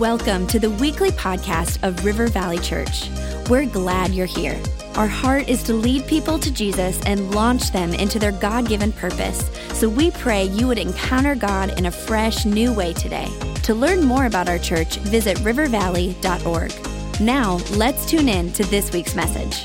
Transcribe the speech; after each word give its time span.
Welcome 0.00 0.46
to 0.48 0.58
the 0.58 0.68
weekly 0.68 1.08
podcast 1.08 1.82
of 1.82 2.04
River 2.04 2.26
Valley 2.26 2.58
Church. 2.58 3.08
We're 3.48 3.64
glad 3.64 4.10
you're 4.10 4.26
here. 4.26 4.60
Our 4.94 5.06
heart 5.06 5.48
is 5.48 5.62
to 5.62 5.72
lead 5.72 6.06
people 6.06 6.38
to 6.38 6.52
Jesus 6.52 7.00
and 7.06 7.34
launch 7.34 7.72
them 7.72 7.94
into 7.94 8.18
their 8.18 8.32
God 8.32 8.68
given 8.68 8.92
purpose. 8.92 9.48
So 9.72 9.88
we 9.88 10.10
pray 10.10 10.44
you 10.48 10.66
would 10.66 10.76
encounter 10.76 11.34
God 11.34 11.78
in 11.78 11.86
a 11.86 11.90
fresh, 11.90 12.44
new 12.44 12.74
way 12.74 12.92
today. 12.92 13.26
To 13.62 13.74
learn 13.74 14.04
more 14.04 14.26
about 14.26 14.50
our 14.50 14.58
church, 14.58 14.98
visit 14.98 15.38
rivervalley.org. 15.38 17.20
Now, 17.22 17.54
let's 17.78 18.04
tune 18.04 18.28
in 18.28 18.52
to 18.52 18.64
this 18.64 18.92
week's 18.92 19.14
message. 19.14 19.64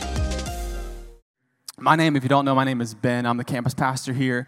My 1.77 1.97
name, 1.97 2.15
if 2.15 2.23
you 2.23 2.29
don't 2.29 2.45
know, 2.45 2.55
my 2.55 2.63
name 2.63 2.79
is 2.79 2.93
Ben. 2.93 3.25
I'm 3.25 3.35
the 3.35 3.43
campus 3.43 3.73
pastor 3.73 4.13
here 4.13 4.47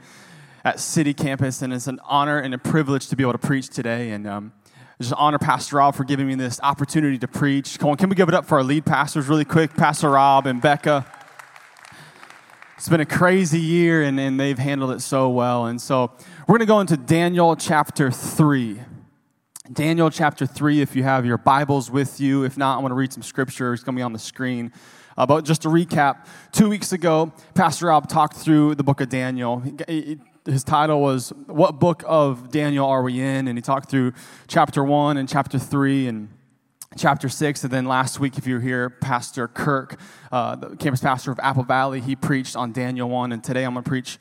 at 0.63 0.79
City 0.79 1.13
Campus, 1.13 1.61
and 1.61 1.73
it's 1.73 1.88
an 1.88 2.00
honor 2.05 2.39
and 2.39 2.54
a 2.54 2.57
privilege 2.57 3.09
to 3.09 3.18
be 3.18 3.23
able 3.23 3.34
to 3.34 3.38
preach 3.38 3.68
today. 3.68 4.11
And 4.11 4.25
um, 4.25 4.54
just 5.02 5.14
honor 5.14 5.39
Pastor 5.39 5.78
Rob 5.78 5.96
for 5.96 6.04
giving 6.04 6.28
me 6.28 6.36
this 6.36 6.60
opportunity 6.61 7.18
to 7.18 7.28
preach. 7.28 7.79
Come 7.79 7.89
on, 7.89 7.97
can 7.97 8.10
we 8.10 8.15
give 8.15 8.29
it 8.29 8.36
up 8.36 8.46
for 8.46 8.57
our 8.57 8.64
lead 8.64 8.86
pastors 8.86 9.28
really 9.28 9.46
quick, 9.46 9.74
Pastor 9.74 10.11
Rob 10.11 10.46
and 10.46 10.61
Becca? 10.61 11.06
It's 12.78 12.89
been 12.89 13.02
a 13.02 13.06
crazy 13.06 13.60
year, 13.60 14.04
and, 14.04 14.19
and 14.19 14.39
they've 14.39 14.57
handled 14.57 14.92
it 14.92 15.02
so 15.02 15.29
well. 15.29 15.68
And 15.68 15.82
so 15.82 16.11
we're 16.47 16.57
going 16.57 16.60
to 16.60 16.66
go 16.66 16.79
into 16.79 16.97
Daniel 16.97 17.56
chapter 17.56 18.11
3. 18.11 18.82
Daniel 19.71 20.10
chapter 20.10 20.46
3, 20.46 20.82
if 20.82 20.96
you 20.96 21.04
have 21.04 21.25
your 21.25 21.38
Bibles 21.38 21.89
with 21.89 22.19
you. 22.19 22.44
If 22.44 22.57
not, 22.57 22.75
I'm 22.75 22.82
going 22.82 22.89
to 22.89 22.96
read 22.96 23.14
some 23.14 23.24
scripture. 23.24 23.74
It's 23.74 23.83
going 23.83 23.96
to 23.96 24.00
be 24.00 24.04
on 24.04 24.14
the 24.14 24.19
screen. 24.19 24.74
Uh, 25.18 25.25
but 25.25 25.46
just 25.46 25.61
to 25.61 25.69
recap, 25.69 26.28
two 26.52 26.68
weeks 26.68 26.91
ago, 26.91 27.32
Pastor 27.54 27.86
Rob 27.86 28.10
talked 28.10 28.36
through 28.36 28.75
the 28.75 28.83
book 28.83 29.00
of 29.00 29.10
Daniel. 29.10 29.60
He, 29.60 29.74
he, 29.88 30.19
his 30.46 30.64
title 30.64 31.02
was 31.02 31.29
What 31.47 31.79
Book 31.79 32.03
of 32.06 32.52
Daniel 32.52 32.88
Are 32.88 33.02
We 33.02 33.20
In? 33.20 33.47
And 33.47 33.58
he 33.58 33.61
talked 33.61 33.89
through 33.89 34.14
chapter 34.47 34.83
1 34.83 35.17
and 35.17 35.28
chapter 35.28 35.58
3 35.58 36.08
and 36.08 36.30
chapter 36.97 37.30
6. 37.30 37.64
And 37.64 37.72
then 37.72 37.86
last 37.86 38.19
week, 38.19 38.38
if 38.38 38.45
you 38.45 38.55
were 38.55 38.61
here, 38.61 38.89
Pastor 38.89 39.47
Kirk, 39.47 39.99
uh, 40.31 40.55
the 40.55 40.75
campus 40.75 41.02
pastor 41.02 41.31
of 41.31 41.39
Apple 41.39 41.64
Valley, 41.64 42.02
he 42.02 42.16
preached 42.16 42.55
on 42.55 42.73
Daniel 42.73 43.09
1. 43.09 43.31
And 43.31 43.44
today 43.44 43.64
I'm 43.64 43.73
going 43.73 43.83
to 43.83 43.89
preach 43.89 44.19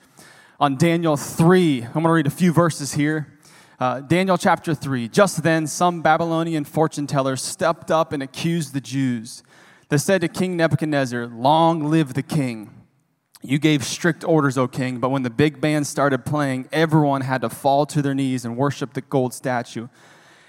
on 0.61 0.77
Daniel 0.77 1.17
3. 1.17 1.83
I'm 1.83 1.93
going 1.93 2.05
to 2.05 2.11
read 2.13 2.27
a 2.27 2.31
few 2.31 2.53
verses 2.53 2.93
here. 2.93 3.39
Uh, 3.81 4.01
Daniel 4.01 4.39
chapter 4.39 4.75
3. 4.75 5.09
Just 5.09 5.43
then, 5.43 5.67
some 5.67 6.03
Babylonian 6.03 6.65
fortune 6.65 7.09
tellers 7.09 7.43
stepped 7.43 7.91
up 7.91 8.13
and 8.13 8.23
accused 8.23 8.75
the 8.75 8.81
Jews. 8.81 9.43
They 9.89 9.99
said 9.99 10.21
to 10.21 10.29
King 10.29 10.57
Nebuchadnezzar, 10.57 11.27
Long 11.27 11.91
live 11.91 12.15
the 12.15 12.23
king. 12.23 12.82
You 13.45 13.59
gave 13.59 13.85
strict 13.85 14.25
orders, 14.25 14.57
O 14.57 14.69
king, 14.69 14.99
but 14.99 15.11
when 15.11 15.23
the 15.23 15.31
big 15.31 15.61
band 15.61 15.87
started 15.87 16.25
playing, 16.25 16.69
everyone 16.71 17.23
had 17.23 17.41
to 17.41 17.49
fall 17.49 17.87
to 17.87 18.01
their 18.01 18.15
knees 18.15 18.45
and 18.45 18.57
worship 18.57 18.95
the 18.95 19.01
gold 19.01 19.35
statue. 19.35 19.89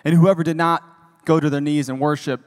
And 0.06 0.16
whoever 0.16 0.44
did 0.44 0.58
not 0.58 0.84
go 1.26 1.40
to 1.40 1.50
their 1.50 1.62
knees 1.62 1.90
and 1.90 2.00
worship, 2.00 2.42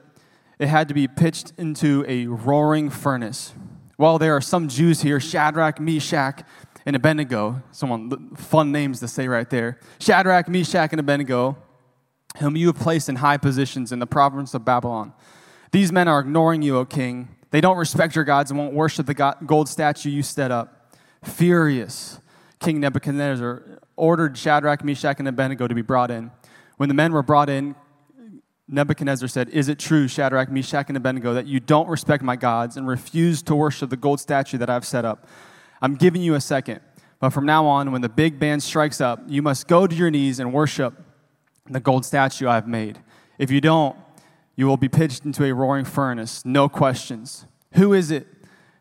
it 0.60 0.68
had 0.68 0.86
to 0.88 0.94
be 0.94 1.08
pitched 1.08 1.52
into 1.58 2.04
a 2.06 2.26
roaring 2.28 2.90
furnace. 2.90 3.54
Well, 3.98 4.18
there 4.18 4.36
are 4.36 4.40
some 4.40 4.68
Jews 4.68 5.02
here 5.02 5.18
Shadrach, 5.18 5.80
Meshach, 5.80 6.44
and 6.84 6.94
Abednego. 6.94 7.62
Someone 7.72 8.36
fun 8.36 8.70
names 8.70 9.00
to 9.00 9.08
say 9.08 9.26
right 9.26 9.50
there. 9.50 9.80
Shadrach, 9.98 10.48
Meshach, 10.48 10.92
and 10.92 11.00
Abednego, 11.00 11.56
whom 12.38 12.56
you 12.56 12.68
have 12.68 12.76
placed 12.76 13.08
in 13.08 13.16
high 13.16 13.38
positions 13.38 13.90
in 13.90 13.98
the 13.98 14.06
province 14.06 14.54
of 14.54 14.64
Babylon. 14.64 15.12
These 15.72 15.90
men 15.90 16.06
are 16.06 16.20
ignoring 16.20 16.62
you, 16.62 16.76
O 16.76 16.84
king 16.84 17.35
they 17.50 17.60
don't 17.60 17.76
respect 17.76 18.14
your 18.14 18.24
gods 18.24 18.50
and 18.50 18.58
won't 18.58 18.74
worship 18.74 19.06
the 19.06 19.36
gold 19.46 19.68
statue 19.68 20.10
you 20.10 20.22
set 20.22 20.50
up. 20.50 20.94
Furious, 21.24 22.20
King 22.60 22.80
Nebuchadnezzar 22.80 23.80
ordered 23.96 24.36
Shadrach, 24.36 24.84
Meshach, 24.84 25.18
and 25.18 25.28
Abednego 25.28 25.66
to 25.66 25.74
be 25.74 25.82
brought 25.82 26.10
in. 26.10 26.30
When 26.76 26.88
the 26.88 26.94
men 26.94 27.12
were 27.12 27.22
brought 27.22 27.48
in, 27.48 27.74
Nebuchadnezzar 28.68 29.28
said, 29.28 29.48
Is 29.50 29.68
it 29.68 29.78
true, 29.78 30.08
Shadrach, 30.08 30.50
Meshach, 30.50 30.86
and 30.88 30.96
Abednego, 30.96 31.34
that 31.34 31.46
you 31.46 31.60
don't 31.60 31.88
respect 31.88 32.22
my 32.22 32.36
gods 32.36 32.76
and 32.76 32.86
refuse 32.86 33.42
to 33.42 33.54
worship 33.54 33.90
the 33.90 33.96
gold 33.96 34.20
statue 34.20 34.58
that 34.58 34.68
I've 34.68 34.84
set 34.84 35.04
up? 35.04 35.26
I'm 35.80 35.94
giving 35.94 36.22
you 36.22 36.34
a 36.34 36.40
second. 36.40 36.80
But 37.18 37.30
from 37.30 37.46
now 37.46 37.66
on, 37.66 37.92
when 37.92 38.02
the 38.02 38.08
big 38.08 38.38
band 38.38 38.62
strikes 38.62 39.00
up, 39.00 39.20
you 39.26 39.40
must 39.40 39.68
go 39.68 39.86
to 39.86 39.94
your 39.94 40.10
knees 40.10 40.38
and 40.38 40.52
worship 40.52 40.94
the 41.68 41.80
gold 41.80 42.04
statue 42.04 42.48
I've 42.48 42.68
made. 42.68 42.98
If 43.38 43.50
you 43.50 43.60
don't, 43.60 43.96
you 44.56 44.66
will 44.66 44.78
be 44.78 44.88
pitched 44.88 45.24
into 45.24 45.44
a 45.44 45.52
roaring 45.52 45.84
furnace, 45.84 46.44
no 46.44 46.68
questions. 46.68 47.46
Who 47.74 47.92
is 47.92 48.10
it? 48.10 48.26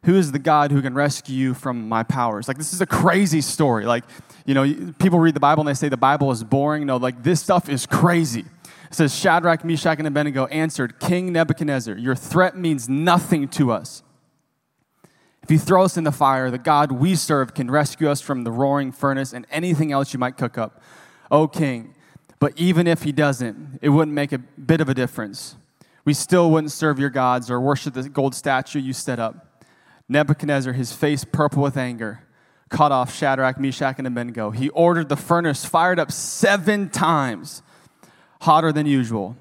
Who 0.05 0.15
is 0.15 0.31
the 0.31 0.39
God 0.39 0.71
who 0.71 0.81
can 0.81 0.93
rescue 0.93 1.35
you 1.35 1.53
from 1.53 1.89
my 1.89 2.03
powers? 2.03 2.47
Like, 2.47 2.57
this 2.57 2.73
is 2.73 2.79
a 2.79 2.85
crazy 2.85 3.41
story. 3.41 3.85
Like, 3.85 4.05
you 4.45 4.53
know, 4.53 4.93
people 4.99 5.19
read 5.19 5.33
the 5.33 5.39
Bible 5.39 5.61
and 5.61 5.67
they 5.67 5.73
say 5.73 5.89
the 5.89 5.97
Bible 5.97 6.31
is 6.31 6.43
boring. 6.43 6.85
No, 6.85 6.97
like, 6.97 7.23
this 7.23 7.41
stuff 7.41 7.67
is 7.69 7.85
crazy. 7.85 8.41
It 8.41 8.93
says, 8.93 9.15
Shadrach, 9.15 9.65
Meshach, 9.65 9.97
and 9.97 10.07
Abednego 10.07 10.45
answered, 10.45 10.99
King 10.99 11.33
Nebuchadnezzar, 11.33 11.97
your 11.97 12.15
threat 12.15 12.55
means 12.55 12.87
nothing 12.87 13.47
to 13.49 13.71
us. 13.71 14.03
If 15.41 15.49
you 15.49 15.57
throw 15.57 15.83
us 15.83 15.97
in 15.97 16.03
the 16.03 16.11
fire, 16.11 16.51
the 16.51 16.59
God 16.59 16.91
we 16.91 17.15
serve 17.15 17.55
can 17.55 17.69
rescue 17.69 18.07
us 18.07 18.21
from 18.21 18.43
the 18.43 18.51
roaring 18.51 18.91
furnace 18.91 19.33
and 19.33 19.45
anything 19.49 19.91
else 19.91 20.13
you 20.13 20.19
might 20.19 20.37
cook 20.37 20.57
up. 20.57 20.81
O 21.31 21.47
king, 21.47 21.95
but 22.39 22.53
even 22.55 22.85
if 22.85 23.03
he 23.03 23.11
doesn't, 23.11 23.79
it 23.81 23.89
wouldn't 23.89 24.13
make 24.13 24.31
a 24.31 24.37
bit 24.37 24.81
of 24.81 24.87
a 24.87 24.93
difference 24.93 25.55
we 26.05 26.13
still 26.13 26.51
wouldn't 26.51 26.71
serve 26.71 26.99
your 26.99 27.09
gods 27.09 27.49
or 27.49 27.59
worship 27.59 27.95
the 27.95 28.07
gold 28.07 28.35
statue 28.35 28.79
you 28.79 28.93
set 28.93 29.19
up. 29.19 29.63
Nebuchadnezzar, 30.07 30.73
his 30.73 30.93
face 30.93 31.25
purple 31.25 31.63
with 31.63 31.75
anger, 31.75 32.21
cut 32.69 32.91
off 32.91 33.13
Shadrach, 33.13 33.59
Meshach, 33.59 33.95
and 33.97 34.05
Abednego. 34.05 34.51
He 34.51 34.69
ordered 34.69 35.09
the 35.09 35.17
furnace 35.17 35.65
fired 35.65 35.97
up 35.97 36.11
seven 36.11 36.89
times, 36.89 37.63
hotter 38.41 38.71
than 38.71 38.85
usual. 38.85 39.35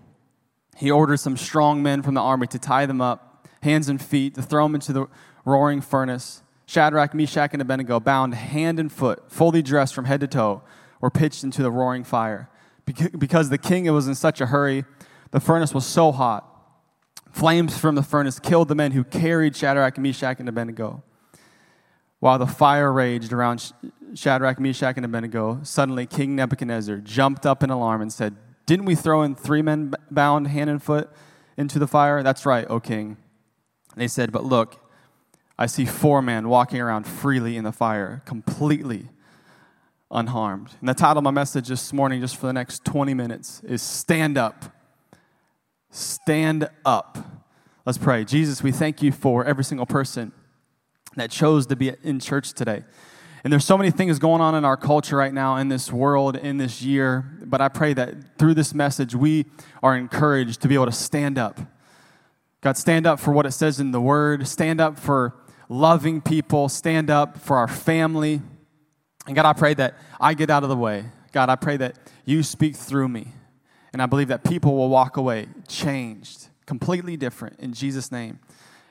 He 0.76 0.90
ordered 0.90 1.18
some 1.18 1.36
strong 1.36 1.82
men 1.82 2.02
from 2.02 2.14
the 2.14 2.22
army 2.22 2.46
to 2.48 2.58
tie 2.58 2.86
them 2.86 3.02
up, 3.02 3.46
hands 3.62 3.90
and 3.90 4.00
feet, 4.00 4.34
to 4.36 4.42
throw 4.42 4.64
them 4.64 4.74
into 4.74 4.94
the 4.94 5.06
roaring 5.44 5.82
furnace. 5.82 6.42
Shadrach, 6.64 7.12
Meshach, 7.12 7.50
and 7.52 7.60
Abednego, 7.60 8.00
bound 8.00 8.34
hand 8.34 8.80
and 8.80 8.90
foot, 8.90 9.30
fully 9.30 9.60
dressed 9.60 9.94
from 9.94 10.06
head 10.06 10.20
to 10.20 10.26
toe, 10.26 10.62
were 11.02 11.10
pitched 11.10 11.44
into 11.44 11.62
the 11.62 11.70
roaring 11.70 12.04
fire. 12.04 12.48
Because 12.86 13.50
the 13.50 13.58
king 13.58 13.90
was 13.92 14.08
in 14.08 14.14
such 14.14 14.40
a 14.40 14.46
hurry, 14.46 14.86
the 15.30 15.40
furnace 15.40 15.74
was 15.74 15.84
so 15.84 16.10
hot 16.10 16.53
Flames 17.34 17.76
from 17.76 17.96
the 17.96 18.02
furnace 18.04 18.38
killed 18.38 18.68
the 18.68 18.76
men 18.76 18.92
who 18.92 19.02
carried 19.02 19.56
Shadrach, 19.56 19.98
Meshach, 19.98 20.38
and 20.38 20.48
Abednego. 20.48 21.02
While 22.20 22.38
the 22.38 22.46
fire 22.46 22.92
raged 22.92 23.32
around 23.32 23.72
Shadrach, 24.14 24.60
Meshach, 24.60 24.94
and 24.96 25.04
Abednego, 25.04 25.58
suddenly 25.64 26.06
King 26.06 26.36
Nebuchadnezzar 26.36 26.98
jumped 26.98 27.44
up 27.44 27.64
in 27.64 27.70
alarm 27.70 28.02
and 28.02 28.12
said, 28.12 28.36
Didn't 28.66 28.84
we 28.84 28.94
throw 28.94 29.22
in 29.22 29.34
three 29.34 29.62
men 29.62 29.92
bound 30.12 30.46
hand 30.46 30.70
and 30.70 30.80
foot 30.80 31.10
into 31.56 31.80
the 31.80 31.88
fire? 31.88 32.22
That's 32.22 32.46
right, 32.46 32.70
O 32.70 32.78
king. 32.78 33.16
They 33.96 34.06
said, 34.06 34.30
But 34.30 34.44
look, 34.44 34.88
I 35.58 35.66
see 35.66 35.86
four 35.86 36.22
men 36.22 36.48
walking 36.48 36.80
around 36.80 37.04
freely 37.04 37.56
in 37.56 37.64
the 37.64 37.72
fire, 37.72 38.22
completely 38.26 39.08
unharmed. 40.08 40.70
And 40.78 40.88
the 40.88 40.94
title 40.94 41.18
of 41.18 41.24
my 41.24 41.32
message 41.32 41.66
this 41.66 41.92
morning, 41.92 42.20
just 42.20 42.36
for 42.36 42.46
the 42.46 42.52
next 42.52 42.84
20 42.84 43.12
minutes, 43.12 43.60
is 43.64 43.82
Stand 43.82 44.38
Up 44.38 44.66
stand 45.94 46.68
up. 46.84 47.18
Let's 47.86 47.98
pray. 47.98 48.24
Jesus, 48.24 48.62
we 48.62 48.72
thank 48.72 49.02
you 49.02 49.12
for 49.12 49.44
every 49.44 49.62
single 49.62 49.86
person 49.86 50.32
that 51.16 51.30
chose 51.30 51.66
to 51.66 51.76
be 51.76 51.92
in 52.02 52.18
church 52.18 52.52
today. 52.52 52.82
And 53.44 53.52
there's 53.52 53.64
so 53.64 53.76
many 53.76 53.90
things 53.90 54.18
going 54.18 54.40
on 54.40 54.54
in 54.54 54.64
our 54.64 54.76
culture 54.76 55.16
right 55.16 55.32
now, 55.32 55.56
in 55.56 55.68
this 55.68 55.92
world, 55.92 56.34
in 56.34 56.56
this 56.56 56.82
year. 56.82 57.38
But 57.44 57.60
I 57.60 57.68
pray 57.68 57.92
that 57.94 58.38
through 58.38 58.54
this 58.54 58.74
message, 58.74 59.14
we 59.14 59.46
are 59.82 59.96
encouraged 59.96 60.62
to 60.62 60.68
be 60.68 60.74
able 60.74 60.86
to 60.86 60.92
stand 60.92 61.38
up. 61.38 61.60
God, 62.62 62.76
stand 62.76 63.06
up 63.06 63.20
for 63.20 63.32
what 63.32 63.44
it 63.46 63.52
says 63.52 63.78
in 63.78 63.90
the 63.90 64.00
Word, 64.00 64.48
stand 64.48 64.80
up 64.80 64.98
for 64.98 65.36
loving 65.68 66.22
people, 66.22 66.68
stand 66.70 67.10
up 67.10 67.38
for 67.38 67.58
our 67.58 67.68
family. 67.68 68.40
And 69.26 69.36
God, 69.36 69.44
I 69.44 69.52
pray 69.52 69.74
that 69.74 69.94
I 70.18 70.34
get 70.34 70.48
out 70.50 70.62
of 70.62 70.70
the 70.70 70.76
way. 70.76 71.04
God, 71.32 71.50
I 71.50 71.56
pray 71.56 71.76
that 71.76 71.98
you 72.24 72.42
speak 72.42 72.74
through 72.74 73.08
me. 73.08 73.28
And 73.94 74.02
I 74.02 74.06
believe 74.06 74.26
that 74.26 74.42
people 74.42 74.76
will 74.76 74.88
walk 74.88 75.16
away 75.16 75.46
changed, 75.68 76.48
completely 76.66 77.16
different. 77.16 77.60
In 77.60 77.72
Jesus' 77.72 78.10
name, 78.10 78.40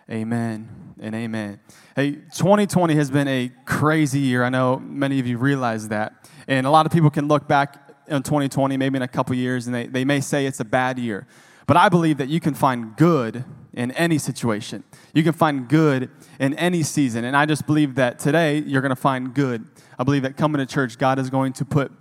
amen 0.09 0.95
and 0.97 1.13
amen. 1.13 1.59
Hey, 1.93 2.11
2020 2.33 2.95
has 2.95 3.11
been 3.11 3.27
a 3.27 3.51
crazy 3.65 4.21
year. 4.21 4.45
I 4.45 4.49
know 4.49 4.79
many 4.79 5.19
of 5.19 5.27
you 5.27 5.37
realize 5.37 5.89
that. 5.89 6.29
And 6.47 6.65
a 6.65 6.69
lot 6.69 6.85
of 6.85 6.93
people 6.93 7.09
can 7.09 7.27
look 7.27 7.49
back 7.49 7.91
in 8.07 8.23
2020, 8.23 8.77
maybe 8.77 8.95
in 8.95 9.01
a 9.01 9.07
couple 9.09 9.35
years, 9.35 9.67
and 9.67 9.75
they, 9.75 9.87
they 9.87 10.05
may 10.05 10.21
say 10.21 10.45
it's 10.45 10.61
a 10.61 10.65
bad 10.65 10.97
year. 10.97 11.27
But 11.67 11.75
I 11.75 11.89
believe 11.89 12.17
that 12.17 12.29
you 12.29 12.39
can 12.39 12.53
find 12.53 12.95
good 12.95 13.43
in 13.73 13.91
any 13.91 14.17
situation. 14.17 14.85
You 15.13 15.23
can 15.23 15.33
find 15.33 15.67
good 15.67 16.11
in 16.39 16.53
any 16.53 16.81
season. 16.81 17.25
And 17.25 17.35
I 17.35 17.45
just 17.45 17.67
believe 17.67 17.95
that 17.95 18.19
today 18.19 18.59
you're 18.59 18.81
going 18.81 18.89
to 18.89 18.95
find 18.95 19.33
good. 19.33 19.65
I 19.99 20.05
believe 20.05 20.21
that 20.21 20.37
coming 20.37 20.59
to 20.59 20.65
church, 20.65 20.97
God 20.97 21.19
is 21.19 21.29
going 21.29 21.51
to 21.53 21.65
put 21.65 21.91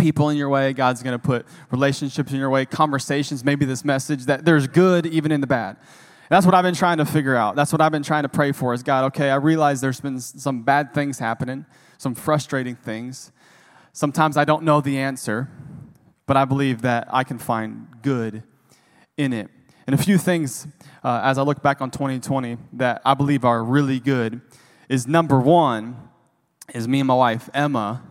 people 0.00 0.30
in 0.30 0.36
your 0.36 0.48
way. 0.48 0.72
God's 0.72 1.02
going 1.02 1.18
to 1.18 1.24
put 1.24 1.46
relationships 1.70 2.32
in 2.32 2.38
your 2.38 2.50
way, 2.50 2.64
conversations, 2.64 3.44
maybe 3.44 3.64
this 3.64 3.84
message 3.84 4.24
that 4.24 4.44
there's 4.44 4.66
good 4.66 5.06
even 5.06 5.30
in 5.30 5.40
the 5.40 5.46
bad. 5.46 5.76
That's 6.30 6.46
what 6.46 6.54
I've 6.54 6.62
been 6.62 6.74
trying 6.74 6.98
to 6.98 7.04
figure 7.04 7.36
out. 7.36 7.56
That's 7.56 7.72
what 7.72 7.80
I've 7.80 7.92
been 7.92 8.02
trying 8.02 8.22
to 8.22 8.28
pray 8.28 8.52
for 8.52 8.72
is 8.72 8.82
God, 8.82 9.04
okay, 9.06 9.30
I 9.30 9.34
realize 9.34 9.80
there's 9.80 10.00
been 10.00 10.20
some 10.20 10.62
bad 10.62 10.94
things 10.94 11.18
happening, 11.18 11.66
some 11.98 12.14
frustrating 12.14 12.76
things. 12.76 13.32
Sometimes 13.92 14.36
I 14.36 14.44
don't 14.44 14.62
know 14.62 14.80
the 14.80 14.98
answer, 14.98 15.50
but 16.26 16.36
I 16.36 16.44
believe 16.44 16.82
that 16.82 17.08
I 17.10 17.24
can 17.24 17.38
find 17.38 17.88
good 18.02 18.44
in 19.16 19.32
it. 19.32 19.50
And 19.86 19.98
a 19.98 20.02
few 20.02 20.18
things 20.18 20.68
uh, 21.02 21.20
as 21.24 21.36
I 21.36 21.42
look 21.42 21.62
back 21.62 21.82
on 21.82 21.90
2020 21.90 22.58
that 22.74 23.02
I 23.04 23.14
believe 23.14 23.44
are 23.44 23.62
really 23.64 23.98
good 23.98 24.40
is 24.88 25.06
number 25.08 25.40
one 25.40 25.96
is 26.72 26.86
me 26.86 27.00
and 27.00 27.08
my 27.08 27.14
wife 27.14 27.50
Emma 27.52 28.02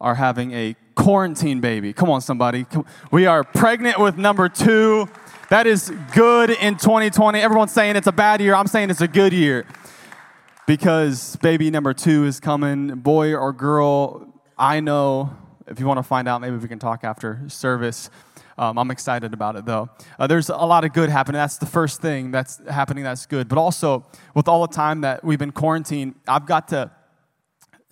are 0.00 0.14
having 0.14 0.52
a 0.52 0.76
quarantine 0.94 1.60
baby. 1.60 1.92
Come 1.92 2.10
on, 2.10 2.20
somebody. 2.20 2.66
We 3.10 3.26
are 3.26 3.44
pregnant 3.44 3.98
with 3.98 4.16
number 4.16 4.48
two. 4.48 5.08
That 5.50 5.66
is 5.66 5.90
good 6.12 6.50
in 6.50 6.76
2020. 6.76 7.40
Everyone's 7.40 7.72
saying 7.72 7.96
it's 7.96 8.06
a 8.06 8.12
bad 8.12 8.40
year. 8.40 8.54
I'm 8.54 8.66
saying 8.66 8.90
it's 8.90 9.00
a 9.00 9.08
good 9.08 9.32
year 9.32 9.66
because 10.66 11.36
baby 11.36 11.70
number 11.70 11.94
two 11.94 12.26
is 12.26 12.38
coming. 12.38 12.96
Boy 12.96 13.34
or 13.34 13.52
girl, 13.52 14.32
I 14.58 14.80
know. 14.80 15.36
If 15.66 15.80
you 15.80 15.86
want 15.86 15.98
to 15.98 16.02
find 16.02 16.28
out, 16.28 16.40
maybe 16.40 16.56
we 16.56 16.68
can 16.68 16.78
talk 16.78 17.04
after 17.04 17.40
service. 17.48 18.10
Um, 18.58 18.76
I'm 18.76 18.90
excited 18.90 19.32
about 19.32 19.56
it 19.56 19.64
though. 19.64 19.88
Uh, 20.18 20.26
there's 20.26 20.48
a 20.48 20.56
lot 20.56 20.84
of 20.84 20.92
good 20.92 21.08
happening. 21.08 21.38
That's 21.38 21.58
the 21.58 21.66
first 21.66 22.02
thing 22.02 22.30
that's 22.30 22.60
happening 22.68 23.04
that's 23.04 23.24
good. 23.24 23.48
But 23.48 23.56
also, 23.56 24.04
with 24.34 24.48
all 24.48 24.66
the 24.66 24.74
time 24.74 25.02
that 25.02 25.24
we've 25.24 25.38
been 25.38 25.52
quarantined, 25.52 26.16
I've 26.26 26.46
got 26.46 26.68
to 26.68 26.90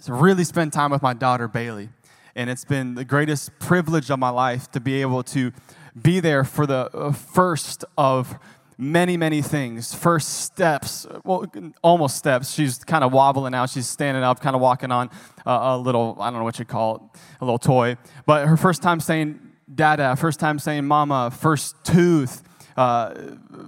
really 0.09 0.45
spend 0.45 0.73
time 0.73 0.91
with 0.91 1.03
my 1.03 1.15
daughter, 1.15 1.49
Bailey. 1.49 1.89
And 2.37 2.51
it's 2.51 2.67
been 2.67 2.97
the 2.97 3.05
greatest 3.05 3.59
privilege 3.59 4.11
of 4.11 4.19
my 4.19 4.29
life 4.29 4.71
to 4.73 4.81
be 4.81 5.01
able 5.01 5.23
to 5.23 5.53
be 6.01 6.21
there 6.21 6.45
for 6.45 6.67
the 6.67 6.91
uh, 6.95 7.11
first 7.11 7.83
of 7.97 8.39
many, 8.77 9.17
many 9.17 9.41
things. 9.41 9.95
First 9.95 10.43
steps, 10.43 11.07
well, 11.25 11.47
almost 11.83 12.17
steps. 12.19 12.53
She's 12.53 12.85
kind 12.85 13.03
of 13.03 13.11
wobbling 13.11 13.53
now. 13.53 13.65
She's 13.65 13.89
standing 13.89 14.23
up, 14.23 14.41
kind 14.41 14.55
of 14.55 14.61
walking 14.61 14.93
on 14.93 15.09
a, 15.47 15.51
a 15.51 15.79
little, 15.79 16.19
I 16.21 16.27
don't 16.27 16.41
know 16.41 16.45
what 16.45 16.59
you 16.59 16.67
call 16.67 16.97
it, 16.97 17.21
a 17.41 17.45
little 17.47 17.59
toy. 17.59 17.97
But 18.27 18.47
her 18.47 18.59
first 18.59 18.83
time 18.83 19.01
saying 19.01 19.41
dada, 19.75 20.15
first 20.15 20.39
time 20.39 20.59
saying 20.59 20.85
mama, 20.85 21.31
first 21.31 21.83
tooth, 21.85 22.43
uh, 22.77 23.15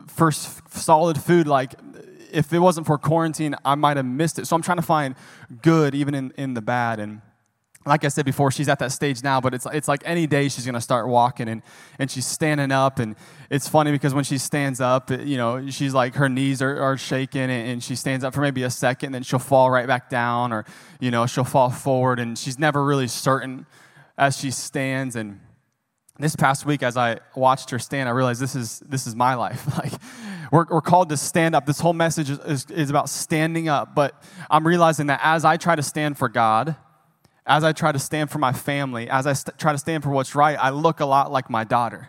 first 0.08 0.60
solid 0.70 1.18
food, 1.18 1.46
like 1.46 1.72
if 2.30 2.52
it 2.52 2.58
wasn't 2.58 2.86
for 2.86 2.98
quarantine, 2.98 3.54
I 3.64 3.76
might 3.76 3.96
have 3.96 4.04
missed 4.04 4.38
it. 4.38 4.46
So 4.46 4.54
I'm 4.54 4.60
trying 4.60 4.76
to 4.76 4.82
find 4.82 5.14
good 5.62 5.94
even 5.94 6.14
in, 6.14 6.34
in 6.36 6.52
the 6.52 6.60
bad. 6.60 7.00
And 7.00 7.22
like 7.88 8.04
I 8.04 8.08
said 8.08 8.24
before, 8.24 8.50
she's 8.50 8.68
at 8.68 8.78
that 8.80 8.92
stage 8.92 9.22
now, 9.22 9.40
but 9.40 9.54
it's, 9.54 9.66
it's 9.72 9.88
like 9.88 10.02
any 10.04 10.26
day 10.26 10.48
she's 10.48 10.64
going 10.64 10.74
to 10.74 10.80
start 10.80 11.08
walking 11.08 11.48
and, 11.48 11.62
and 11.98 12.10
she's 12.10 12.26
standing 12.26 12.70
up. 12.70 12.98
And 12.98 13.16
it's 13.50 13.68
funny 13.68 13.90
because 13.90 14.14
when 14.14 14.24
she 14.24 14.38
stands 14.38 14.80
up, 14.80 15.10
you 15.10 15.36
know, 15.36 15.68
she's 15.70 15.94
like 15.94 16.14
her 16.14 16.28
knees 16.28 16.62
are, 16.62 16.80
are 16.80 16.96
shaking 16.96 17.50
and, 17.50 17.82
she 17.82 17.94
stands 17.94 18.24
up 18.24 18.34
for 18.34 18.40
maybe 18.40 18.64
a 18.64 18.70
second, 18.70 19.12
then 19.12 19.22
she'll 19.22 19.38
fall 19.38 19.70
right 19.70 19.86
back 19.86 20.10
down 20.10 20.52
or, 20.52 20.64
you 21.00 21.10
know, 21.10 21.26
she'll 21.26 21.44
fall 21.44 21.70
forward 21.70 22.18
and 22.18 22.36
she's 22.36 22.58
never 22.58 22.84
really 22.84 23.06
certain 23.06 23.66
as 24.16 24.36
she 24.36 24.50
stands. 24.50 25.14
And 25.14 25.40
this 26.18 26.34
past 26.34 26.66
week, 26.66 26.82
as 26.82 26.96
I 26.96 27.20
watched 27.36 27.70
her 27.70 27.78
stand, 27.78 28.08
I 28.08 28.12
realized 28.12 28.40
this 28.40 28.56
is, 28.56 28.80
this 28.80 29.06
is 29.06 29.14
my 29.14 29.34
life. 29.34 29.64
Like, 29.78 29.92
we're, 30.50 30.66
we're 30.68 30.80
called 30.80 31.10
to 31.10 31.16
stand 31.16 31.54
up. 31.54 31.66
This 31.66 31.78
whole 31.78 31.92
message 31.92 32.30
is, 32.30 32.38
is, 32.40 32.70
is 32.70 32.90
about 32.90 33.08
standing 33.08 33.68
up. 33.68 33.94
But 33.94 34.20
I'm 34.50 34.66
realizing 34.66 35.06
that 35.08 35.20
as 35.22 35.44
I 35.44 35.56
try 35.56 35.76
to 35.76 35.82
stand 35.82 36.18
for 36.18 36.28
God, 36.28 36.74
as 37.48 37.64
I 37.64 37.72
try 37.72 37.90
to 37.90 37.98
stand 37.98 38.30
for 38.30 38.38
my 38.38 38.52
family, 38.52 39.08
as 39.08 39.26
I 39.26 39.32
st- 39.32 39.58
try 39.58 39.72
to 39.72 39.78
stand 39.78 40.04
for 40.04 40.10
what's 40.10 40.34
right, 40.34 40.58
I 40.60 40.68
look 40.68 41.00
a 41.00 41.06
lot 41.06 41.32
like 41.32 41.48
my 41.48 41.64
daughter. 41.64 42.08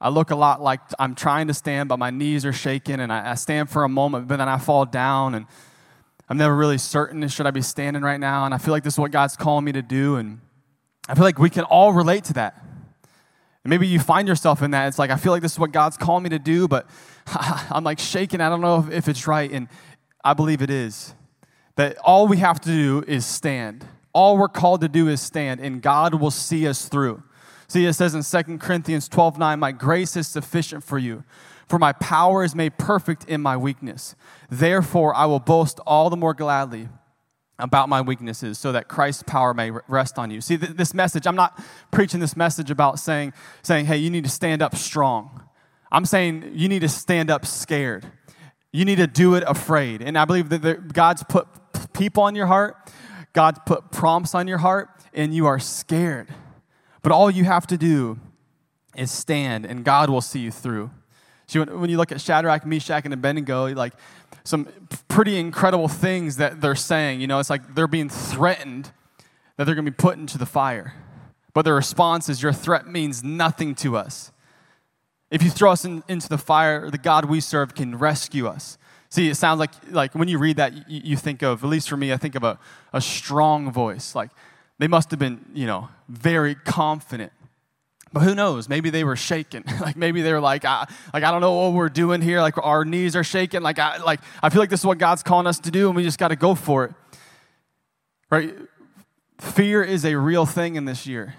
I 0.00 0.08
look 0.08 0.30
a 0.30 0.36
lot 0.36 0.62
like 0.62 0.80
I'm 0.98 1.16
trying 1.16 1.48
to 1.48 1.54
stand, 1.54 1.88
but 1.88 1.98
my 1.98 2.10
knees 2.10 2.46
are 2.46 2.52
shaking, 2.52 3.00
and 3.00 3.12
I, 3.12 3.32
I 3.32 3.34
stand 3.34 3.68
for 3.68 3.82
a 3.82 3.88
moment, 3.88 4.28
but 4.28 4.38
then 4.38 4.48
I 4.48 4.58
fall 4.58 4.86
down, 4.86 5.34
and 5.34 5.46
I'm 6.28 6.36
never 6.36 6.54
really 6.54 6.78
certain 6.78 7.26
should 7.28 7.46
I 7.46 7.50
be 7.50 7.62
standing 7.62 8.02
right 8.02 8.20
now. 8.20 8.44
And 8.44 8.54
I 8.54 8.58
feel 8.58 8.72
like 8.72 8.84
this 8.84 8.94
is 8.94 8.98
what 8.98 9.10
God's 9.10 9.36
calling 9.36 9.64
me 9.64 9.72
to 9.72 9.82
do, 9.82 10.14
and 10.16 10.40
I 11.08 11.14
feel 11.16 11.24
like 11.24 11.40
we 11.40 11.50
can 11.50 11.64
all 11.64 11.92
relate 11.92 12.24
to 12.24 12.32
that. 12.34 12.62
And 13.64 13.70
maybe 13.70 13.88
you 13.88 13.98
find 13.98 14.28
yourself 14.28 14.62
in 14.62 14.70
that. 14.70 14.86
It's 14.86 14.98
like 14.98 15.10
I 15.10 15.16
feel 15.16 15.32
like 15.32 15.42
this 15.42 15.52
is 15.52 15.58
what 15.58 15.72
God's 15.72 15.96
calling 15.96 16.22
me 16.22 16.30
to 16.30 16.38
do, 16.38 16.68
but 16.68 16.88
I'm 17.26 17.82
like 17.82 17.98
shaking. 17.98 18.40
I 18.40 18.48
don't 18.48 18.60
know 18.60 18.78
if, 18.78 18.90
if 18.92 19.08
it's 19.08 19.26
right, 19.26 19.50
and 19.50 19.66
I 20.24 20.34
believe 20.34 20.62
it 20.62 20.70
is. 20.70 21.12
That 21.74 21.98
all 21.98 22.28
we 22.28 22.36
have 22.36 22.60
to 22.60 22.68
do 22.68 23.04
is 23.08 23.26
stand. 23.26 23.84
All 24.12 24.36
we're 24.36 24.48
called 24.48 24.80
to 24.80 24.88
do 24.88 25.08
is 25.08 25.20
stand, 25.20 25.60
and 25.60 25.80
God 25.80 26.14
will 26.14 26.30
see 26.30 26.66
us 26.66 26.88
through. 26.88 27.22
See, 27.68 27.86
it 27.86 27.92
says 27.92 28.14
in 28.14 28.44
2 28.44 28.58
Corinthians 28.58 29.08
12 29.08 29.38
9, 29.38 29.58
My 29.58 29.72
grace 29.72 30.16
is 30.16 30.26
sufficient 30.26 30.82
for 30.82 30.98
you, 30.98 31.22
for 31.68 31.78
my 31.78 31.92
power 31.92 32.42
is 32.42 32.54
made 32.54 32.78
perfect 32.78 33.24
in 33.26 33.40
my 33.40 33.56
weakness. 33.56 34.16
Therefore, 34.50 35.14
I 35.14 35.26
will 35.26 35.38
boast 35.38 35.78
all 35.86 36.10
the 36.10 36.16
more 36.16 36.34
gladly 36.34 36.88
about 37.62 37.88
my 37.88 38.00
weaknesses 38.00 38.58
so 38.58 38.72
that 38.72 38.88
Christ's 38.88 39.22
power 39.22 39.54
may 39.54 39.70
rest 39.70 40.18
on 40.18 40.30
you. 40.30 40.40
See, 40.40 40.56
this 40.56 40.94
message, 40.94 41.26
I'm 41.26 41.36
not 41.36 41.62
preaching 41.90 42.20
this 42.20 42.36
message 42.36 42.70
about 42.70 42.98
saying, 42.98 43.32
saying, 43.62 43.86
hey, 43.86 43.98
you 43.98 44.10
need 44.10 44.24
to 44.24 44.30
stand 44.30 44.62
up 44.62 44.74
strong. 44.74 45.44
I'm 45.92 46.04
saying 46.04 46.52
you 46.54 46.68
need 46.68 46.80
to 46.80 46.88
stand 46.88 47.30
up 47.30 47.46
scared. 47.46 48.06
You 48.72 48.84
need 48.84 48.96
to 48.96 49.06
do 49.06 49.34
it 49.34 49.44
afraid. 49.46 50.02
And 50.02 50.16
I 50.16 50.24
believe 50.24 50.48
that 50.48 50.92
God's 50.92 51.22
put 51.24 51.46
people 51.92 52.22
on 52.22 52.34
your 52.34 52.46
heart 52.46 52.76
God 53.32 53.64
put 53.66 53.90
prompts 53.90 54.34
on 54.34 54.48
your 54.48 54.58
heart 54.58 54.88
and 55.12 55.34
you 55.34 55.46
are 55.46 55.58
scared. 55.58 56.28
But 57.02 57.12
all 57.12 57.30
you 57.30 57.44
have 57.44 57.66
to 57.68 57.76
do 57.76 58.18
is 58.96 59.10
stand 59.10 59.64
and 59.64 59.84
God 59.84 60.10
will 60.10 60.20
see 60.20 60.40
you 60.40 60.50
through. 60.50 60.90
So 61.46 61.64
when 61.64 61.90
you 61.90 61.96
look 61.96 62.12
at 62.12 62.20
Shadrach, 62.20 62.64
Meshach, 62.64 63.04
and 63.04 63.14
Abednego, 63.14 63.74
like 63.74 63.94
some 64.44 64.66
pretty 65.08 65.38
incredible 65.38 65.88
things 65.88 66.36
that 66.36 66.60
they're 66.60 66.74
saying. 66.74 67.20
You 67.20 67.26
know, 67.26 67.38
it's 67.38 67.50
like 67.50 67.74
they're 67.74 67.86
being 67.86 68.08
threatened 68.08 68.90
that 69.56 69.64
they're 69.64 69.74
going 69.74 69.84
to 69.84 69.90
be 69.90 69.96
put 69.96 70.18
into 70.18 70.38
the 70.38 70.46
fire. 70.46 70.94
But 71.52 71.62
the 71.62 71.72
response 71.72 72.28
is, 72.28 72.42
Your 72.42 72.52
threat 72.52 72.86
means 72.86 73.22
nothing 73.22 73.74
to 73.76 73.96
us. 73.96 74.32
If 75.30 75.42
you 75.42 75.50
throw 75.50 75.72
us 75.72 75.84
in, 75.84 76.02
into 76.08 76.28
the 76.28 76.38
fire, 76.38 76.90
the 76.90 76.98
God 76.98 77.26
we 77.26 77.40
serve 77.40 77.74
can 77.74 77.96
rescue 77.96 78.46
us. 78.46 78.78
See, 79.10 79.28
it 79.28 79.34
sounds 79.34 79.58
like, 79.58 79.72
like 79.90 80.14
when 80.14 80.28
you 80.28 80.38
read 80.38 80.56
that, 80.56 80.88
you, 80.88 81.00
you 81.04 81.16
think 81.16 81.42
of, 81.42 81.64
at 81.64 81.68
least 81.68 81.88
for 81.88 81.96
me, 81.96 82.12
I 82.12 82.16
think 82.16 82.36
of 82.36 82.44
a, 82.44 82.58
a 82.92 83.00
strong 83.00 83.72
voice. 83.72 84.14
Like 84.14 84.30
they 84.78 84.86
must 84.86 85.10
have 85.10 85.18
been, 85.18 85.44
you 85.52 85.66
know, 85.66 85.88
very 86.08 86.54
confident. 86.54 87.32
But 88.12 88.20
who 88.20 88.34
knows? 88.34 88.68
Maybe 88.68 88.88
they 88.90 89.02
were 89.02 89.16
shaking. 89.16 89.64
like 89.80 89.96
maybe 89.96 90.22
they 90.22 90.32
were 90.32 90.40
like, 90.40 90.64
I, 90.64 90.88
like 91.12 91.24
I 91.24 91.30
don't 91.32 91.40
know 91.40 91.54
what 91.54 91.72
we're 91.72 91.88
doing 91.88 92.20
here. 92.20 92.40
Like 92.40 92.54
our 92.58 92.84
knees 92.84 93.16
are 93.16 93.24
shaking. 93.24 93.62
Like 93.62 93.78
I, 93.78 93.98
like 93.98 94.20
I 94.42 94.48
feel 94.48 94.60
like 94.60 94.70
this 94.70 94.80
is 94.80 94.86
what 94.86 94.98
God's 94.98 95.22
calling 95.22 95.46
us 95.46 95.58
to 95.60 95.70
do, 95.70 95.88
and 95.88 95.96
we 95.96 96.02
just 96.02 96.18
got 96.18 96.28
to 96.28 96.36
go 96.36 96.54
for 96.54 96.84
it. 96.84 96.94
Right? 98.30 98.54
Fear 99.38 99.82
is 99.82 100.04
a 100.04 100.16
real 100.16 100.46
thing 100.46 100.76
in 100.76 100.84
this 100.84 101.06
year, 101.06 101.34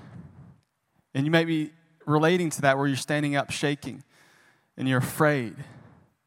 and 1.14 1.26
you 1.26 1.32
may 1.32 1.46
be 1.46 1.72
relating 2.06 2.50
to 2.52 2.62
that 2.62 2.78
where 2.78 2.88
you're 2.88 2.98
standing 2.98 3.36
up 3.36 3.52
shaking, 3.52 4.04
and 4.78 4.88
you're 4.88 5.00
afraid. 5.00 5.56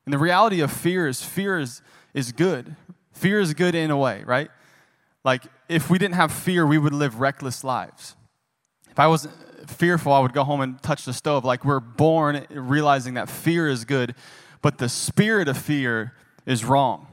And 0.07 0.13
the 0.13 0.19
reality 0.19 0.61
of 0.61 0.73
fear 0.73 1.09
is 1.09 1.23
fear 1.23 1.59
is, 1.59 1.83
is 2.13 2.33
good. 2.33 2.77
Fear 3.13 3.41
is 3.41 3.55
good 3.55 3.75
in 3.75 3.91
a 3.91 3.97
way, 3.97 4.23
right? 4.25 4.51
Like, 5.25 5.45
if 5.69 5.89
we 5.89 5.99
didn't 5.99 6.17
have 6.17 6.33
fear, 6.33 6.67
we 6.67 6.77
would 6.77 6.93
live 6.93 7.21
reckless 7.21 7.65
lives. 7.65 8.17
If 8.91 8.99
I 8.99 9.07
wasn't 9.07 9.35
fearful, 9.71 10.13
I 10.13 10.21
would 10.21 10.35
go 10.35 10.45
home 10.45 10.61
and 10.61 10.83
touch 10.83 11.05
the 11.05 11.13
stove. 11.13 11.45
Like, 11.45 11.65
we're 11.65 11.81
born 11.81 12.45
realizing 12.51 13.15
that 13.15 13.31
fear 13.31 13.69
is 13.69 13.85
good, 13.85 14.15
but 14.61 14.79
the 14.79 14.89
spirit 14.89 15.49
of 15.49 15.57
fear 15.57 16.13
is 16.45 16.65
wrong. 16.65 17.07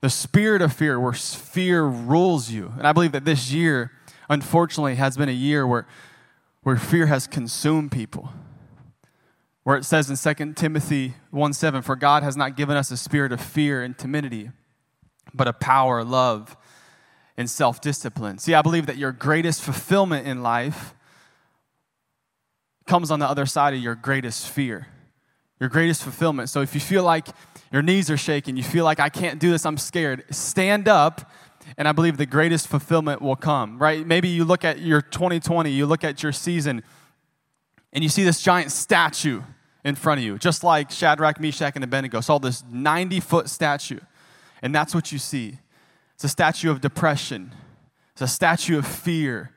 The 0.00 0.08
spirit 0.08 0.62
of 0.62 0.72
fear, 0.72 0.98
where 0.98 1.12
fear 1.12 1.84
rules 1.84 2.50
you. 2.50 2.72
And 2.78 2.86
I 2.86 2.92
believe 2.92 3.12
that 3.12 3.24
this 3.24 3.52
year, 3.52 3.92
unfortunately, 4.30 4.94
has 4.94 5.16
been 5.16 5.28
a 5.28 5.32
year 5.32 5.66
where, 5.66 5.86
where 6.62 6.76
fear 6.76 7.06
has 7.06 7.26
consumed 7.26 7.92
people 7.92 8.30
where 9.68 9.76
it 9.76 9.84
says 9.84 10.08
in 10.08 10.34
2 10.34 10.54
Timothy 10.54 11.12
1 11.30 11.52
7, 11.52 11.82
For 11.82 11.94
God 11.94 12.22
has 12.22 12.38
not 12.38 12.56
given 12.56 12.74
us 12.74 12.90
a 12.90 12.96
spirit 12.96 13.32
of 13.32 13.38
fear 13.38 13.82
and 13.82 13.98
timidity, 13.98 14.50
but 15.34 15.46
a 15.46 15.52
power, 15.52 16.02
love, 16.02 16.56
and 17.36 17.50
self 17.50 17.78
discipline. 17.82 18.38
See, 18.38 18.54
I 18.54 18.62
believe 18.62 18.86
that 18.86 18.96
your 18.96 19.12
greatest 19.12 19.60
fulfillment 19.60 20.26
in 20.26 20.42
life 20.42 20.94
comes 22.86 23.10
on 23.10 23.18
the 23.18 23.28
other 23.28 23.44
side 23.44 23.74
of 23.74 23.80
your 23.80 23.94
greatest 23.94 24.48
fear, 24.48 24.86
your 25.60 25.68
greatest 25.68 26.02
fulfillment. 26.02 26.48
So 26.48 26.62
if 26.62 26.72
you 26.72 26.80
feel 26.80 27.02
like 27.02 27.26
your 27.70 27.82
knees 27.82 28.10
are 28.10 28.16
shaking, 28.16 28.56
you 28.56 28.62
feel 28.62 28.86
like 28.86 29.00
I 29.00 29.10
can't 29.10 29.38
do 29.38 29.50
this, 29.50 29.66
I'm 29.66 29.76
scared, 29.76 30.24
stand 30.30 30.88
up 30.88 31.30
and 31.76 31.86
I 31.86 31.92
believe 31.92 32.16
the 32.16 32.24
greatest 32.24 32.68
fulfillment 32.68 33.20
will 33.20 33.36
come, 33.36 33.78
right? 33.78 34.06
Maybe 34.06 34.28
you 34.28 34.46
look 34.46 34.64
at 34.64 34.78
your 34.78 35.02
2020, 35.02 35.70
you 35.70 35.84
look 35.84 36.04
at 36.04 36.22
your 36.22 36.32
season, 36.32 36.82
and 37.92 38.02
you 38.02 38.08
see 38.08 38.24
this 38.24 38.40
giant 38.40 38.72
statue 38.72 39.42
in 39.88 39.94
front 39.94 40.18
of 40.18 40.24
you, 40.24 40.38
just 40.38 40.62
like 40.62 40.90
Shadrach, 40.90 41.40
Meshach, 41.40 41.72
and 41.74 41.82
Abednego 41.82 42.20
saw 42.20 42.38
this 42.38 42.62
90 42.70 43.20
foot 43.20 43.48
statue. 43.48 44.00
And 44.62 44.74
that's 44.74 44.94
what 44.94 45.10
you 45.12 45.18
see. 45.18 45.58
It's 46.14 46.24
a 46.24 46.28
statue 46.28 46.70
of 46.70 46.80
depression, 46.80 47.52
it's 48.12 48.22
a 48.22 48.28
statue 48.28 48.78
of 48.78 48.86
fear, 48.86 49.52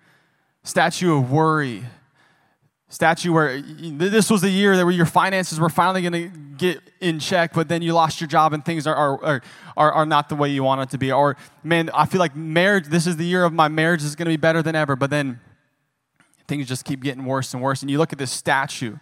statue 0.64 1.18
of 1.18 1.32
worry, 1.32 1.84
statue 2.92 3.32
where 3.32 3.62
this 3.62 4.30
was 4.30 4.44
a 4.44 4.50
year 4.50 4.76
that 4.76 4.86
where 4.86 4.94
your 4.94 5.06
finances 5.06 5.60
were 5.60 5.70
finally 5.70 6.02
going 6.02 6.14
to 6.14 6.38
get 6.58 6.82
in 7.00 7.20
check, 7.20 7.54
but 7.54 7.68
then 7.68 7.82
you 7.82 7.94
lost 7.94 8.20
your 8.20 8.28
job 8.28 8.54
and 8.54 8.64
things 8.64 8.86
are, 8.86 8.96
are, 8.96 9.42
are, 9.78 9.92
are 9.92 10.06
not 10.06 10.30
the 10.30 10.36
way 10.36 10.50
you 10.50 10.62
want 10.64 10.82
it 10.82 10.90
to 10.90 10.98
be. 10.98 11.12
Or, 11.12 11.38
man, 11.64 11.90
I 11.94 12.06
feel 12.06 12.20
like 12.20 12.36
marriage, 12.36 12.88
this 12.88 13.08
is 13.08 13.18
the 13.18 13.26
year 13.26 13.46
of 13.46 13.54
my 13.54 13.70
marriage 13.70 14.04
is 14.04 14.16
going 14.16 14.26
to 14.26 14.32
be 14.32 14.38
better 14.38 14.62
than 14.62 14.76
ever, 14.76 14.96
but 14.96 15.10
then 15.10 15.40
things 16.48 16.68
just 16.68 16.84
keep 16.84 17.02
getting 17.02 17.26
worse 17.26 17.54
and 17.54 17.64
worse. 17.64 17.82
And 17.82 17.90
you 17.90 17.98
look 17.98 18.12
at 18.12 18.20
this 18.20 18.32
statue 18.32 18.98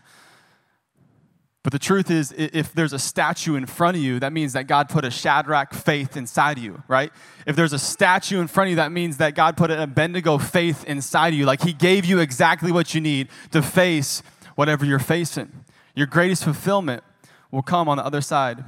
But 1.69 1.79
the 1.79 1.85
truth 1.85 2.09
is, 2.09 2.33
if 2.35 2.73
there's 2.73 2.93
a 2.93 2.97
statue 2.97 3.53
in 3.53 3.67
front 3.67 3.95
of 3.95 4.01
you, 4.01 4.19
that 4.21 4.33
means 4.33 4.53
that 4.53 4.65
God 4.65 4.89
put 4.89 5.05
a 5.05 5.11
Shadrach 5.11 5.71
faith 5.71 6.17
inside 6.17 6.57
of 6.57 6.63
you, 6.63 6.81
right? 6.87 7.11
If 7.45 7.55
there's 7.55 7.73
a 7.73 7.77
statue 7.77 8.41
in 8.41 8.47
front 8.47 8.69
of 8.69 8.71
you, 8.71 8.75
that 8.77 8.91
means 8.91 9.17
that 9.17 9.35
God 9.35 9.55
put 9.55 9.69
an 9.69 9.79
Abednego 9.79 10.39
faith 10.39 10.83
inside 10.85 11.27
of 11.27 11.33
you. 11.35 11.45
Like 11.45 11.61
He 11.61 11.71
gave 11.71 12.05
you 12.05 12.17
exactly 12.17 12.71
what 12.71 12.95
you 12.95 13.01
need 13.01 13.27
to 13.51 13.61
face 13.61 14.23
whatever 14.55 14.83
you're 14.83 14.97
facing. 14.97 15.63
Your 15.93 16.07
greatest 16.07 16.43
fulfillment 16.43 17.03
will 17.51 17.61
come 17.61 17.87
on 17.87 17.97
the 17.97 18.03
other 18.03 18.21
side 18.21 18.65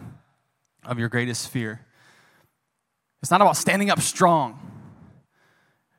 of 0.85 0.99
your 0.99 1.09
greatest 1.09 1.49
fear. 1.49 1.83
It's 3.23 3.31
not 3.31 3.41
about 3.41 3.57
standing 3.57 3.89
up 3.89 3.99
strong, 3.99 4.59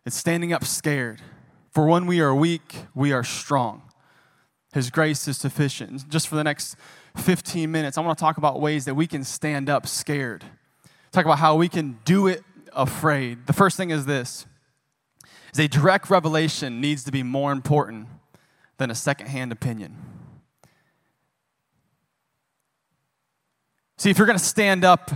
it's 0.07 0.15
standing 0.15 0.53
up 0.53 0.65
scared. 0.65 1.21
For 1.73 1.85
when 1.85 2.07
we 2.07 2.21
are 2.21 2.33
weak, 2.33 2.77
we 2.95 3.11
are 3.11 3.25
strong. 3.25 3.83
His 4.73 4.91
grace 4.91 5.29
is 5.29 5.37
sufficient. 5.37 6.09
Just 6.09 6.29
for 6.29 6.35
the 6.35 6.45
next 6.45 6.77
15 7.17 7.71
minutes, 7.71 7.99
I 7.99 8.01
want 8.01 8.17
to 8.19 8.23
talk 8.23 8.39
about 8.39 8.61
ways 8.61 8.87
that 8.87 8.95
we 8.95 9.07
can 9.07 9.23
stand 9.23 9.69
up 9.69 9.87
scared. 9.87 10.45
Talk 11.11 11.27
about 11.27 11.39
how 11.39 11.57
we 11.57 11.69
can 11.69 11.99
do 12.05 12.27
it 12.27 12.43
afraid. 12.75 13.47
The 13.47 13.53
first 13.53 13.77
thing 13.77 13.91
is 13.91 14.07
this 14.07 14.47
is 15.53 15.61
a 15.61 15.69
direct 15.69 16.09
revelation 16.09 16.81
needs 16.81 17.05
to 17.05 17.13
be 17.13 17.23
more 17.23 17.53
important 17.53 18.09
than 18.79 18.91
a 18.91 18.95
secondhand 18.95 19.53
opinion. 19.53 19.97
See, 23.99 24.11
if 24.11 24.17
you're 24.17 24.27
going 24.27 24.39
to 24.39 24.45
stand 24.45 24.85
up 24.85 25.13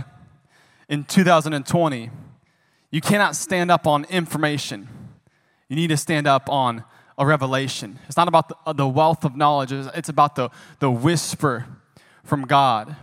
in 0.87 1.03
2020, 1.03 2.11
you 2.91 3.01
cannot 3.01 3.35
stand 3.35 3.71
up 3.71 3.87
on 3.87 4.05
information. 4.05 4.87
You 5.67 5.75
need 5.75 5.87
to 5.87 5.97
stand 5.97 6.27
up 6.27 6.47
on 6.49 6.83
a 7.17 7.25
revelation. 7.25 7.99
It's 8.07 8.17
not 8.17 8.27
about 8.27 8.49
the, 8.49 8.55
uh, 8.65 8.73
the 8.73 8.87
wealth 8.87 9.25
of 9.25 9.35
knowledge, 9.35 9.71
it's 9.71 10.09
about 10.09 10.35
the, 10.35 10.49
the 10.79 10.91
whisper 10.91 11.65
from 12.23 12.43
God. 12.43 12.95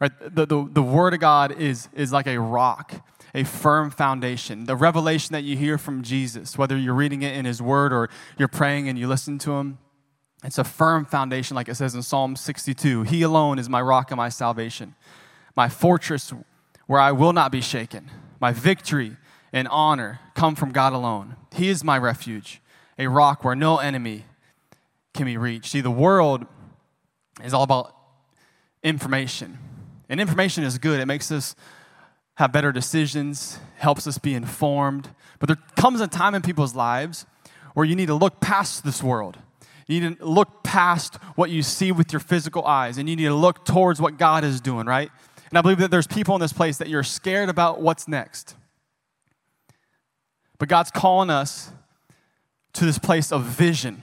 Right? 0.00 0.12
The, 0.20 0.46
the, 0.46 0.68
the 0.70 0.82
Word 0.82 1.14
of 1.14 1.20
God 1.20 1.52
is, 1.52 1.88
is 1.94 2.12
like 2.12 2.26
a 2.26 2.38
rock, 2.38 2.94
a 3.34 3.44
firm 3.44 3.90
foundation. 3.90 4.64
The 4.64 4.76
revelation 4.76 5.32
that 5.32 5.44
you 5.44 5.56
hear 5.56 5.78
from 5.78 6.02
Jesus, 6.02 6.58
whether 6.58 6.76
you're 6.76 6.94
reading 6.94 7.22
it 7.22 7.36
in 7.36 7.44
His 7.44 7.62
Word 7.62 7.92
or 7.92 8.10
you're 8.38 8.48
praying 8.48 8.88
and 8.88 8.98
you 8.98 9.06
listen 9.06 9.38
to 9.40 9.52
Him, 9.52 9.78
it's 10.42 10.58
a 10.58 10.64
firm 10.64 11.06
foundation, 11.06 11.54
like 11.54 11.68
it 11.68 11.76
says 11.76 11.94
in 11.94 12.02
Psalm 12.02 12.36
62. 12.36 13.04
He 13.04 13.22
alone 13.22 13.58
is 13.58 13.68
my 13.68 13.80
rock 13.80 14.10
and 14.10 14.18
my 14.18 14.28
salvation, 14.28 14.94
my 15.56 15.68
fortress 15.68 16.32
where 16.86 17.00
I 17.00 17.12
will 17.12 17.32
not 17.32 17.50
be 17.50 17.62
shaken. 17.62 18.10
My 18.40 18.52
victory 18.52 19.16
and 19.54 19.68
honor 19.68 20.20
come 20.34 20.54
from 20.54 20.72
God 20.72 20.92
alone. 20.92 21.36
He 21.54 21.70
is 21.70 21.82
my 21.82 21.96
refuge 21.96 22.60
a 22.98 23.06
rock 23.06 23.44
where 23.44 23.54
no 23.54 23.78
enemy 23.78 24.24
can 25.12 25.26
be 25.26 25.36
reached. 25.36 25.70
See, 25.70 25.80
the 25.80 25.90
world 25.90 26.46
is 27.42 27.54
all 27.54 27.62
about 27.62 27.94
information. 28.82 29.58
And 30.08 30.20
information 30.20 30.64
is 30.64 30.78
good, 30.78 31.00
it 31.00 31.06
makes 31.06 31.30
us 31.32 31.54
have 32.36 32.52
better 32.52 32.72
decisions, 32.72 33.58
helps 33.76 34.06
us 34.06 34.18
be 34.18 34.34
informed. 34.34 35.10
But 35.38 35.48
there 35.48 35.58
comes 35.76 36.00
a 36.00 36.08
time 36.08 36.34
in 36.34 36.42
people's 36.42 36.74
lives 36.74 37.26
where 37.74 37.86
you 37.86 37.96
need 37.96 38.06
to 38.06 38.14
look 38.14 38.40
past 38.40 38.84
this 38.84 39.02
world. 39.02 39.38
You 39.86 40.00
need 40.00 40.18
to 40.18 40.24
look 40.24 40.62
past 40.62 41.16
what 41.36 41.50
you 41.50 41.62
see 41.62 41.92
with 41.92 42.12
your 42.12 42.20
physical 42.20 42.64
eyes, 42.64 42.98
and 42.98 43.08
you 43.08 43.16
need 43.16 43.24
to 43.24 43.34
look 43.34 43.64
towards 43.64 44.00
what 44.00 44.18
God 44.18 44.42
is 44.42 44.60
doing, 44.60 44.86
right? 44.86 45.10
And 45.50 45.58
I 45.58 45.62
believe 45.62 45.78
that 45.78 45.90
there's 45.90 46.06
people 46.06 46.34
in 46.34 46.40
this 46.40 46.52
place 46.52 46.78
that 46.78 46.88
you're 46.88 47.02
scared 47.02 47.48
about 47.48 47.80
what's 47.80 48.08
next. 48.08 48.56
But 50.58 50.68
God's 50.68 50.90
calling 50.90 51.30
us 51.30 51.70
to 52.74 52.84
this 52.84 52.98
place 52.98 53.32
of 53.32 53.42
vision. 53.44 54.00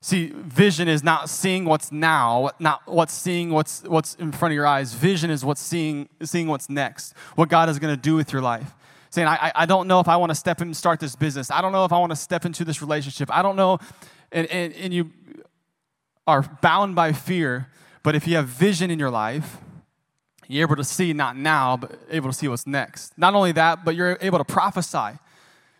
See, 0.00 0.32
vision 0.34 0.88
is 0.88 1.04
not 1.04 1.30
seeing 1.30 1.64
what's 1.64 1.92
now, 1.92 2.50
not 2.58 2.82
what's 2.86 3.14
seeing 3.14 3.50
what's, 3.50 3.84
what's 3.84 4.16
in 4.16 4.32
front 4.32 4.50
of 4.50 4.56
your 4.56 4.66
eyes. 4.66 4.92
Vision 4.92 5.30
is 5.30 5.44
what's 5.44 5.60
seeing, 5.60 6.08
seeing 6.22 6.48
what's 6.48 6.68
next, 6.68 7.14
what 7.36 7.48
God 7.48 7.68
is 7.68 7.78
going 7.78 7.94
to 7.94 8.00
do 8.00 8.16
with 8.16 8.32
your 8.32 8.42
life. 8.42 8.74
Saying, 9.10 9.28
I, 9.28 9.52
I 9.54 9.66
don't 9.66 9.86
know 9.86 10.00
if 10.00 10.08
I 10.08 10.16
want 10.16 10.30
to 10.30 10.34
step 10.34 10.60
in 10.60 10.68
and 10.68 10.76
start 10.76 10.98
this 10.98 11.14
business. 11.14 11.50
I 11.50 11.60
don't 11.60 11.70
know 11.70 11.84
if 11.84 11.92
I 11.92 11.98
want 11.98 12.10
to 12.10 12.16
step 12.16 12.44
into 12.44 12.64
this 12.64 12.80
relationship. 12.80 13.28
I 13.30 13.42
don't 13.42 13.56
know. 13.56 13.78
And, 14.32 14.46
and, 14.48 14.72
and 14.72 14.92
you 14.92 15.12
are 16.26 16.42
bound 16.62 16.96
by 16.96 17.12
fear, 17.12 17.68
but 18.02 18.16
if 18.16 18.26
you 18.26 18.36
have 18.36 18.48
vision 18.48 18.90
in 18.90 18.98
your 18.98 19.10
life, 19.10 19.58
you're 20.48 20.66
able 20.66 20.76
to 20.76 20.84
see 20.84 21.12
not 21.12 21.36
now, 21.36 21.76
but 21.76 21.96
able 22.10 22.30
to 22.30 22.36
see 22.36 22.48
what's 22.48 22.66
next. 22.66 23.16
Not 23.16 23.34
only 23.34 23.52
that, 23.52 23.84
but 23.84 23.94
you're 23.94 24.18
able 24.20 24.38
to 24.38 24.44
prophesy. 24.44 25.18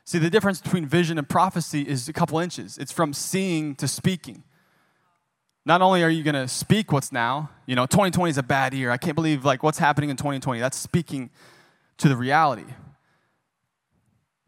See, 0.05 0.19
the 0.19 0.31
difference 0.31 0.61
between 0.61 0.87
vision 0.87 1.19
and 1.19 1.29
prophecy 1.29 1.83
is 1.83 2.09
a 2.09 2.13
couple 2.13 2.39
inches. 2.39 2.77
It's 2.77 2.93
from 2.93 3.13
seeing 3.13 3.75
to 3.77 3.87
speaking. 3.87 4.43
Not 5.65 5.81
only 5.81 6.03
are 6.03 6.11
you 6.11 6.25
going 6.25 6.35
to 6.35 6.49
speak 6.49 6.91
what's 6.91 7.13
now, 7.13 7.51
you 7.67 7.77
know, 7.77 7.87
2020 7.87 8.31
is 8.31 8.39
a 8.39 8.43
bad 8.43 8.75
year. 8.75 8.91
I 8.91 8.97
can't 8.97 9.15
believe 9.15 9.45
like 9.45 9.63
what's 9.63 9.79
happening 9.79 10.11
in 10.11 10.17
2020. 10.17 10.61
That's 10.61 10.77
speaking 10.77 11.31
to 11.99 12.09
the 12.09 12.17
reality. 12.17 12.65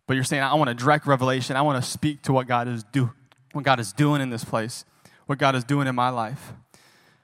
But 0.07 0.15
you're 0.15 0.25
saying 0.25 0.43
I 0.43 0.55
want 0.55 0.71
a 0.71 0.75
direct 0.75 1.07
revelation. 1.07 1.57
I 1.57 1.63
want 1.63 1.83
to 1.83 1.89
speak 1.89 2.23
to 2.23 2.33
what 2.33 2.47
God 2.47 2.69
is 2.69 2.85
do 2.85 3.13
what 3.53 3.65
God 3.65 3.79
is 3.79 3.93
doing 3.93 4.21
in 4.21 4.31
this 4.31 4.45
place, 4.45 4.85
what 5.27 5.39
God 5.39 5.55
is 5.55 5.63
doing 5.63 5.87
in 5.87 5.95
my 5.95 6.09
life. 6.09 6.53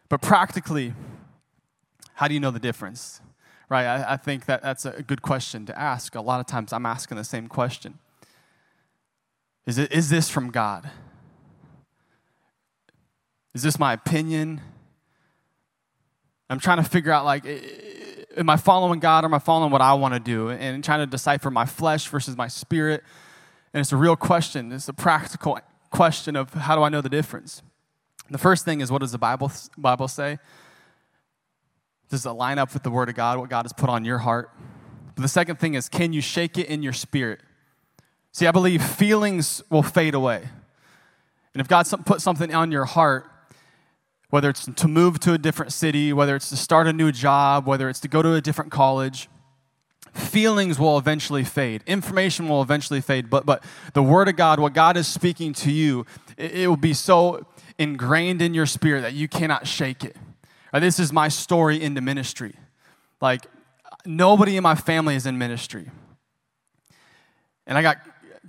But 0.08 0.22
practically, 0.22 0.94
how 2.14 2.28
do 2.28 2.34
you 2.34 2.40
know 2.40 2.52
the 2.52 2.60
difference? 2.60 3.20
Right? 3.68 3.84
I, 3.84 4.12
I 4.12 4.16
think 4.16 4.46
that 4.46 4.62
that's 4.62 4.84
a 4.84 5.02
good 5.02 5.22
question 5.22 5.66
to 5.66 5.78
ask. 5.78 6.14
A 6.14 6.20
lot 6.20 6.38
of 6.38 6.46
times 6.46 6.72
I'm 6.72 6.86
asking 6.86 7.16
the 7.16 7.24
same 7.24 7.48
question. 7.48 7.98
Is, 9.66 9.78
it, 9.78 9.92
is 9.92 10.08
this 10.08 10.28
from 10.28 10.50
God? 10.50 10.90
Is 13.54 13.62
this 13.62 13.78
my 13.78 13.92
opinion? 13.92 14.60
I'm 16.48 16.60
trying 16.60 16.78
to 16.78 16.88
figure 16.88 17.12
out, 17.12 17.24
like, 17.24 17.44
am 18.36 18.50
I 18.50 18.56
following 18.56 19.00
God 19.00 19.24
or 19.24 19.26
am 19.26 19.34
I 19.34 19.38
following 19.38 19.70
what 19.70 19.80
I 19.80 19.94
want 19.94 20.14
to 20.14 20.20
do? 20.20 20.50
And 20.50 20.82
trying 20.82 21.00
to 21.00 21.06
decipher 21.06 21.50
my 21.50 21.66
flesh 21.66 22.08
versus 22.08 22.36
my 22.36 22.48
spirit. 22.48 23.02
And 23.72 23.80
it's 23.80 23.92
a 23.92 23.96
real 23.96 24.16
question. 24.16 24.72
It's 24.72 24.88
a 24.88 24.92
practical 24.92 25.58
question 25.90 26.36
of 26.36 26.52
how 26.52 26.76
do 26.76 26.82
I 26.82 26.88
know 26.88 27.00
the 27.00 27.08
difference? 27.08 27.62
The 28.30 28.38
first 28.38 28.64
thing 28.64 28.80
is 28.80 28.90
what 28.90 29.00
does 29.00 29.12
the 29.12 29.18
Bible, 29.18 29.50
Bible 29.76 30.08
say? 30.08 30.38
Does 32.08 32.26
it 32.26 32.30
line 32.30 32.58
up 32.58 32.72
with 32.74 32.82
the 32.82 32.90
Word 32.90 33.08
of 33.08 33.14
God, 33.14 33.38
what 33.38 33.48
God 33.48 33.64
has 33.64 33.72
put 33.72 33.88
on 33.88 34.04
your 34.04 34.18
heart? 34.18 34.50
But 35.14 35.22
the 35.22 35.28
second 35.28 35.56
thing 35.56 35.74
is 35.74 35.88
can 35.88 36.12
you 36.12 36.20
shake 36.20 36.58
it 36.58 36.66
in 36.66 36.82
your 36.82 36.92
spirit? 36.92 37.40
See, 38.32 38.46
I 38.46 38.52
believe 38.52 38.82
feelings 38.82 39.62
will 39.70 39.82
fade 39.82 40.14
away. 40.14 40.48
And 41.52 41.60
if 41.60 41.68
God 41.68 41.86
put 42.06 42.20
something 42.20 42.54
on 42.54 42.70
your 42.70 42.84
heart, 42.84 43.26
whether 44.30 44.48
it's 44.48 44.66
to 44.66 44.88
move 44.88 45.18
to 45.20 45.32
a 45.32 45.38
different 45.38 45.72
city, 45.72 46.12
whether 46.12 46.36
it's 46.36 46.48
to 46.50 46.56
start 46.56 46.86
a 46.86 46.92
new 46.92 47.10
job, 47.10 47.66
whether 47.66 47.88
it's 47.88 48.00
to 48.00 48.08
go 48.08 48.22
to 48.22 48.34
a 48.34 48.40
different 48.40 48.70
college, 48.70 49.28
feelings 50.12 50.78
will 50.78 50.96
eventually 50.96 51.42
fade. 51.42 51.82
Information 51.86 52.48
will 52.48 52.62
eventually 52.62 53.00
fade. 53.00 53.28
But, 53.28 53.44
but 53.44 53.64
the 53.94 54.02
Word 54.02 54.28
of 54.28 54.36
God, 54.36 54.60
what 54.60 54.72
God 54.72 54.96
is 54.96 55.08
speaking 55.08 55.52
to 55.54 55.72
you, 55.72 56.06
it, 56.36 56.52
it 56.52 56.66
will 56.68 56.76
be 56.76 56.94
so 56.94 57.44
ingrained 57.78 58.40
in 58.40 58.54
your 58.54 58.66
spirit 58.66 59.00
that 59.02 59.14
you 59.14 59.26
cannot 59.26 59.66
shake 59.66 60.04
it. 60.04 60.16
Uh, 60.72 60.78
this 60.78 61.00
is 61.00 61.12
my 61.12 61.26
story 61.28 61.82
into 61.82 62.00
ministry. 62.00 62.54
Like, 63.20 63.46
nobody 64.06 64.56
in 64.56 64.62
my 64.62 64.76
family 64.76 65.16
is 65.16 65.26
in 65.26 65.36
ministry. 65.38 65.90
And 67.66 67.76
I 67.76 67.82
got 67.82 67.98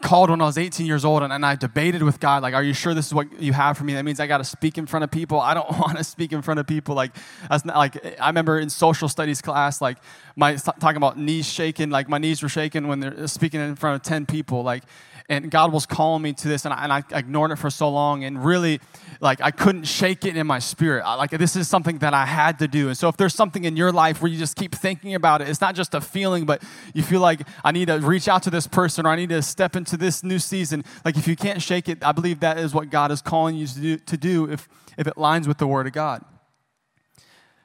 called 0.02 0.30
when 0.30 0.42
I 0.42 0.46
was 0.46 0.58
18 0.58 0.86
years 0.86 1.06
old 1.06 1.24
and, 1.24 1.32
and 1.32 1.46
I 1.46 1.56
debated 1.56 2.04
with 2.04 2.20
God, 2.20 2.44
like, 2.44 2.54
are 2.54 2.64
you 2.64 2.74
sure 2.74 2.94
this 2.94 3.08
is 3.08 3.14
what 3.14 3.42
you 3.42 3.54
have 3.54 3.78
for 3.78 3.84
me? 3.84 3.94
That 3.94 4.04
means 4.04 4.20
I 4.20 4.28
got 4.28 4.40
to 4.40 4.44
speak 4.44 4.78
in 4.78 4.86
front 4.86 5.04
of 5.04 5.12
people. 5.12 5.40
I 5.40 5.54
don't 5.54 5.70
want 5.80 5.98
to 5.98 6.04
speak 6.04 6.34
in 6.34 6.42
front 6.42 6.60
of 6.60 6.68
people. 6.68 6.96
Like, 6.96 7.16
that's 7.50 7.66
not 7.66 7.78
like, 7.78 8.20
I 8.20 8.28
remember 8.28 8.60
in 8.60 8.70
social 8.70 9.08
studies 9.08 9.42
class, 9.42 9.82
like, 9.82 9.98
my 10.36 10.56
talking 10.56 10.98
about 10.98 11.18
knees 11.18 11.46
shaking, 11.46 11.90
like 11.90 12.10
my 12.10 12.18
knees 12.18 12.42
were 12.42 12.50
shaking 12.50 12.88
when 12.88 13.00
they're 13.00 13.28
speaking 13.28 13.60
in 13.60 13.76
front 13.76 13.96
of 13.96 14.02
10 14.02 14.26
people. 14.26 14.64
Like, 14.64 14.84
and 15.32 15.50
God 15.50 15.72
was 15.72 15.86
calling 15.86 16.22
me 16.22 16.34
to 16.34 16.48
this, 16.50 16.66
and 16.66 16.74
I, 16.74 16.84
and 16.84 16.92
I, 16.92 17.04
ignored 17.18 17.52
it 17.52 17.56
for 17.56 17.70
so 17.70 17.90
long, 17.90 18.26
and 18.26 18.44
really, 18.44 18.82
like, 19.22 19.40
I 19.40 19.50
couldn't 19.50 19.86
shake 19.86 20.26
it 20.26 20.36
in 20.36 20.46
my 20.46 20.60
spirit. 20.60 21.04
I, 21.06 21.14
like, 21.14 21.30
this 21.32 21.56
is 21.56 21.70
something 21.70 22.00
that 22.00 22.14
I 22.14 22.26
had 22.26 22.60
to 22.60 22.68
do. 22.68 22.90
And 22.90 22.98
so, 22.98 23.08
if 23.08 23.16
there's 23.16 23.34
something 23.34 23.64
in 23.64 23.78
your 23.78 23.94
life 23.94 24.22
where 24.22 24.30
you 24.30 24.38
just 24.38 24.58
keep 24.58 24.76
thinking 24.76 25.16
about 25.16 25.42
it, 25.42 25.48
it's 25.48 25.62
not 25.62 25.74
just 25.74 25.94
a 25.94 26.02
feeling, 26.02 26.46
but 26.46 26.62
you 26.94 27.02
feel 27.02 27.22
like 27.22 27.48
I 27.64 27.72
need 27.72 27.88
to 27.88 28.00
reach 28.00 28.28
out 28.28 28.44
to 28.44 28.50
this 28.50 28.68
person 28.68 29.06
or 29.06 29.10
I 29.10 29.16
need 29.16 29.30
to 29.30 29.42
step 29.42 29.78
into 29.78 29.96
this 29.96 30.22
new 30.22 30.38
season. 30.38 30.84
Like, 31.06 31.16
if 31.16 31.30
you 31.30 31.38
can't 31.38 31.62
shake 31.62 31.88
it, 31.88 32.04
I 32.04 32.12
believe 32.12 32.42
that 32.42 32.58
is 32.58 32.74
what 32.74 32.90
God 32.90 33.10
is 33.10 33.22
calling 33.22 33.56
you 33.56 33.68
to 33.68 33.80
do, 33.80 33.98
to 33.98 34.18
do 34.18 34.52
if, 34.52 34.68
if 34.98 35.08
it 35.08 35.18
lines 35.18 35.48
with 35.48 35.60
the 35.60 35.68
Word 35.68 35.88
of 35.88 35.94
God. 35.94 36.26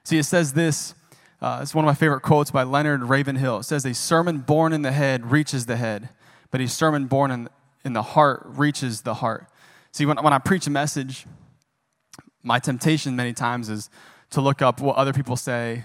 See, 0.05 0.19
it 0.19 0.25
says 0.25 0.53
this. 0.53 0.95
Uh, 1.43 1.59
it's 1.63 1.75
one 1.75 1.85
of 1.85 1.87
my 1.87 1.95
favorite 1.95 2.21
quotes 2.21 2.53
by 2.53 2.63
Leonard 2.63 3.03
Ravenhill. 3.03 3.59
It 3.59 3.65
says, 3.65 3.85
A 3.85 3.93
sermon 3.93 4.39
born 4.39 4.73
in 4.73 4.83
the 4.83 4.93
head 4.93 5.33
reaches 5.33 5.67
the 5.67 5.77
head, 5.77 6.11
but 6.51 6.61
a 6.61 6.69
sermon 6.69 7.07
born 7.07 7.31
in, 7.31 7.49
in 7.85 7.93
the 7.93 8.03
heart 8.03 8.43
reaches 8.45 9.03
the 9.03 9.15
heart. 9.15 9.47
See, 9.93 10.07
when, 10.07 10.17
when 10.19 10.33
I 10.33 10.39
preach 10.39 10.67
a 10.67 10.71
message, 10.71 11.27
my 12.43 12.59
temptation 12.59 13.17
many 13.17 13.33
times 13.33 13.69
is 13.69 13.91
to 14.31 14.41
look 14.41 14.63
up 14.63 14.81
what 14.81 14.97
other 14.97 15.13
people 15.13 15.37
say, 15.37 15.85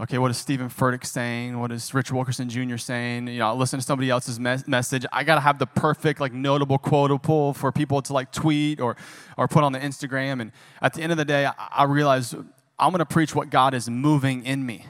okay, 0.00 0.16
what 0.16 0.30
is 0.30 0.38
Steven 0.38 0.68
Furtick 0.68 1.04
saying? 1.04 1.58
What 1.58 1.70
is 1.70 1.92
Richard 1.92 2.14
Wilkerson 2.14 2.48
Jr. 2.48 2.78
saying? 2.78 3.28
You 3.28 3.40
know, 3.40 3.48
I 3.48 3.52
listen 3.52 3.78
to 3.78 3.84
somebody 3.84 4.08
else's 4.08 4.40
me- 4.40 4.56
message. 4.66 5.04
I 5.12 5.24
got 5.24 5.34
to 5.34 5.40
have 5.42 5.58
the 5.58 5.66
perfect, 5.66 6.20
like, 6.20 6.32
notable 6.32 6.78
quotable 6.78 7.52
for 7.52 7.70
people 7.70 8.00
to, 8.02 8.12
like, 8.12 8.32
tweet 8.32 8.80
or, 8.80 8.96
or 9.36 9.46
put 9.46 9.62
on 9.62 9.72
the 9.72 9.78
Instagram. 9.78 10.40
And 10.40 10.52
at 10.80 10.94
the 10.94 11.02
end 11.02 11.12
of 11.12 11.18
the 11.18 11.24
day, 11.24 11.46
I, 11.46 11.52
I 11.70 11.84
realize 11.84 12.34
I'm 12.78 12.92
to 12.94 13.04
preach 13.04 13.34
what 13.34 13.50
God 13.50 13.74
is 13.74 13.90
moving 13.90 14.44
in 14.46 14.64
me, 14.64 14.86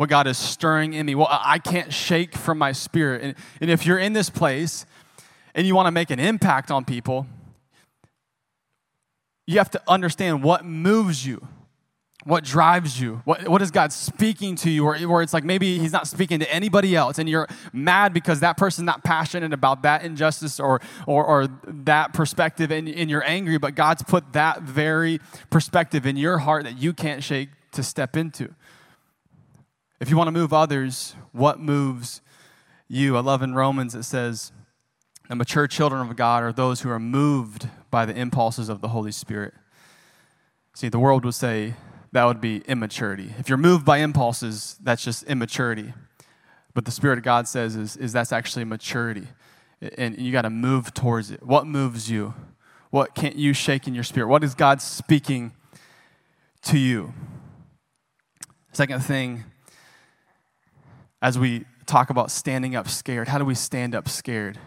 what 0.00 0.08
God 0.08 0.26
is 0.26 0.38
stirring 0.38 0.94
in 0.94 1.04
me, 1.04 1.14
what 1.14 1.28
I 1.30 1.58
can't 1.58 1.92
shake 1.92 2.34
from 2.34 2.56
my 2.56 2.72
spirit. 2.72 3.20
And, 3.22 3.34
and 3.60 3.70
if 3.70 3.84
you're 3.84 3.98
in 3.98 4.14
this 4.14 4.30
place 4.30 4.86
and 5.54 5.66
you 5.66 5.74
want 5.74 5.88
to 5.88 5.90
make 5.90 6.08
an 6.08 6.18
impact 6.18 6.70
on 6.70 6.86
people, 6.86 7.26
you 9.46 9.58
have 9.58 9.70
to 9.72 9.82
understand 9.86 10.42
what 10.42 10.64
moves 10.64 11.26
you 11.26 11.46
what 12.24 12.44
drives 12.44 13.00
you? 13.00 13.22
What, 13.24 13.48
what 13.48 13.62
is 13.62 13.70
God 13.70 13.94
speaking 13.94 14.54
to 14.56 14.70
you? 14.70 14.84
Or, 14.84 14.96
or 15.06 15.22
it's 15.22 15.32
like 15.32 15.42
maybe 15.42 15.78
He's 15.78 15.92
not 15.92 16.06
speaking 16.06 16.38
to 16.40 16.52
anybody 16.52 16.94
else, 16.94 17.18
and 17.18 17.26
you're 17.26 17.48
mad 17.72 18.12
because 18.12 18.40
that 18.40 18.58
person's 18.58 18.84
not 18.84 19.02
passionate 19.02 19.54
about 19.54 19.82
that 19.84 20.04
injustice 20.04 20.60
or, 20.60 20.82
or, 21.06 21.24
or 21.24 21.48
that 21.66 22.12
perspective, 22.12 22.70
and, 22.70 22.86
and 22.90 23.08
you're 23.08 23.26
angry, 23.26 23.56
but 23.56 23.74
God's 23.74 24.02
put 24.02 24.34
that 24.34 24.60
very 24.60 25.18
perspective 25.48 26.04
in 26.04 26.18
your 26.18 26.38
heart 26.38 26.64
that 26.64 26.76
you 26.76 26.92
can't 26.92 27.24
shake 27.24 27.48
to 27.72 27.82
step 27.82 28.18
into. 28.18 28.54
If 30.00 30.08
you 30.08 30.16
want 30.16 30.28
to 30.28 30.32
move 30.32 30.54
others, 30.54 31.14
what 31.32 31.60
moves 31.60 32.22
you? 32.88 33.18
I 33.18 33.20
love 33.20 33.42
in 33.42 33.54
Romans 33.54 33.94
it 33.94 34.04
says, 34.04 34.50
the 35.28 35.36
mature 35.36 35.68
children 35.68 36.00
of 36.08 36.16
God 36.16 36.42
are 36.42 36.52
those 36.52 36.80
who 36.80 36.90
are 36.90 36.98
moved 36.98 37.68
by 37.90 38.06
the 38.06 38.18
impulses 38.18 38.68
of 38.70 38.80
the 38.80 38.88
Holy 38.88 39.12
Spirit. 39.12 39.52
See, 40.74 40.88
the 40.88 40.98
world 40.98 41.24
would 41.26 41.34
say 41.34 41.74
that 42.12 42.24
would 42.24 42.40
be 42.40 42.62
immaturity. 42.66 43.34
If 43.38 43.48
you're 43.48 43.58
moved 43.58 43.84
by 43.84 43.98
impulses, 43.98 44.76
that's 44.82 45.04
just 45.04 45.22
immaturity. 45.24 45.92
But 46.72 46.86
the 46.86 46.90
Spirit 46.90 47.18
of 47.18 47.24
God 47.24 47.46
says 47.46 47.76
is, 47.76 47.96
is 47.96 48.12
that's 48.12 48.32
actually 48.32 48.64
maturity. 48.64 49.28
And 49.98 50.18
you 50.18 50.32
got 50.32 50.42
to 50.42 50.50
move 50.50 50.94
towards 50.94 51.30
it. 51.30 51.42
What 51.42 51.66
moves 51.66 52.10
you? 52.10 52.34
What 52.90 53.14
can't 53.14 53.36
you 53.36 53.52
shake 53.52 53.86
in 53.86 53.94
your 53.94 54.02
spirit? 54.02 54.28
What 54.28 54.42
is 54.42 54.54
God 54.54 54.80
speaking 54.80 55.52
to 56.62 56.78
you? 56.78 57.12
Second 58.72 59.00
thing, 59.04 59.44
as 61.22 61.38
we 61.38 61.64
talk 61.86 62.10
about 62.10 62.30
standing 62.30 62.74
up 62.74 62.88
scared, 62.88 63.28
how 63.28 63.38
do 63.38 63.44
we 63.44 63.54
stand 63.54 63.94
up 63.94 64.08
scared? 64.08 64.58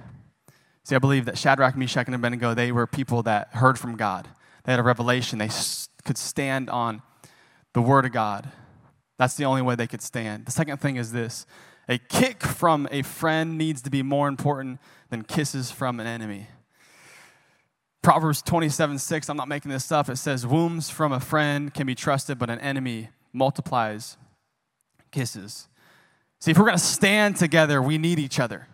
See, 0.83 0.95
I 0.95 0.99
believe 0.99 1.25
that 1.25 1.37
Shadrach, 1.37 1.77
Meshach, 1.77 2.07
and 2.07 2.15
Abednego, 2.15 2.53
they 2.53 2.71
were 2.71 2.85
people 2.85 3.23
that 3.23 3.49
heard 3.55 3.79
from 3.79 3.95
God. 3.95 4.27
They 4.65 4.73
had 4.73 4.79
a 4.79 4.83
revelation. 4.83 5.39
They 5.39 5.49
could 6.03 6.17
stand 6.17 6.69
on 6.69 7.01
the 7.73 7.81
Word 7.81 8.05
of 8.05 8.11
God. 8.11 8.51
That's 9.17 9.35
the 9.35 9.45
only 9.45 9.61
way 9.61 9.75
they 9.75 9.87
could 9.87 10.01
stand. 10.01 10.45
The 10.45 10.51
second 10.51 10.77
thing 10.77 10.97
is 10.97 11.11
this 11.11 11.45
a 11.87 11.97
kick 11.97 12.43
from 12.43 12.87
a 12.91 13.01
friend 13.01 13.57
needs 13.57 13.81
to 13.83 13.89
be 13.89 14.03
more 14.03 14.27
important 14.27 14.79
than 15.09 15.23
kisses 15.23 15.71
from 15.71 15.99
an 15.99 16.07
enemy. 16.07 16.47
Proverbs 18.01 18.41
27 18.41 18.99
6, 18.99 19.29
I'm 19.29 19.37
not 19.37 19.47
making 19.47 19.71
this 19.71 19.91
up. 19.91 20.09
It 20.09 20.17
says, 20.17 20.45
Wounds 20.45 20.89
from 20.89 21.13
a 21.13 21.19
friend 21.19 21.73
can 21.73 21.87
be 21.87 21.95
trusted, 21.95 22.37
but 22.37 22.49
an 22.49 22.59
enemy 22.59 23.09
multiplies 23.31 24.17
kisses. 25.11 25.69
See, 26.43 26.51
if 26.51 26.57
we're 26.57 26.65
going 26.65 26.77
to 26.77 26.83
stand 26.83 27.37
together, 27.37 27.81
we 27.81 27.97
need 27.97 28.19
each 28.19 28.37
other. 28.37 28.67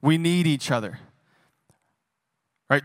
We 0.00 0.16
need 0.16 0.46
each 0.46 0.70
other. 0.70 0.98
Right? 2.70 2.84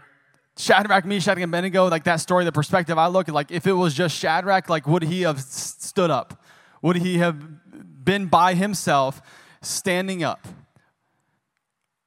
Shadrach, 0.57 1.05
Meshach, 1.05 1.35
and 1.35 1.45
Abednego, 1.45 1.87
like 1.87 2.03
that 2.03 2.19
story, 2.19 2.43
the 2.43 2.51
perspective 2.51 2.97
I 2.97 3.07
look 3.07 3.29
at, 3.29 3.33
like 3.33 3.51
if 3.51 3.65
it 3.65 3.71
was 3.71 3.93
just 3.93 4.17
Shadrach, 4.17 4.67
like 4.67 4.85
would 4.85 5.03
he 5.03 5.21
have 5.21 5.39
stood 5.39 6.11
up? 6.11 6.43
Would 6.81 6.97
he 6.97 7.19
have 7.19 8.03
been 8.03 8.25
by 8.25 8.53
himself 8.53 9.21
standing 9.61 10.25
up? 10.25 10.45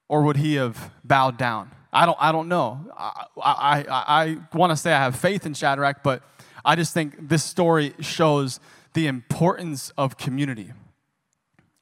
Or 0.06 0.24
would 0.24 0.36
he 0.36 0.56
have 0.56 0.90
bowed 1.04 1.38
down? 1.38 1.70
I 1.90 2.04
don't, 2.04 2.18
I 2.20 2.32
don't 2.32 2.48
know. 2.48 2.84
I, 2.98 3.24
I, 3.42 3.84
I, 3.88 4.36
want 4.52 4.72
to 4.72 4.76
say 4.76 4.92
I 4.92 5.02
have 5.02 5.16
faith 5.16 5.46
in 5.46 5.54
Shadrach, 5.54 6.02
but 6.02 6.22
I 6.66 6.76
just 6.76 6.92
think 6.92 7.30
this 7.30 7.42
story 7.42 7.94
shows 8.00 8.60
the 8.92 9.06
importance 9.06 9.90
of 9.96 10.18
community. 10.18 10.74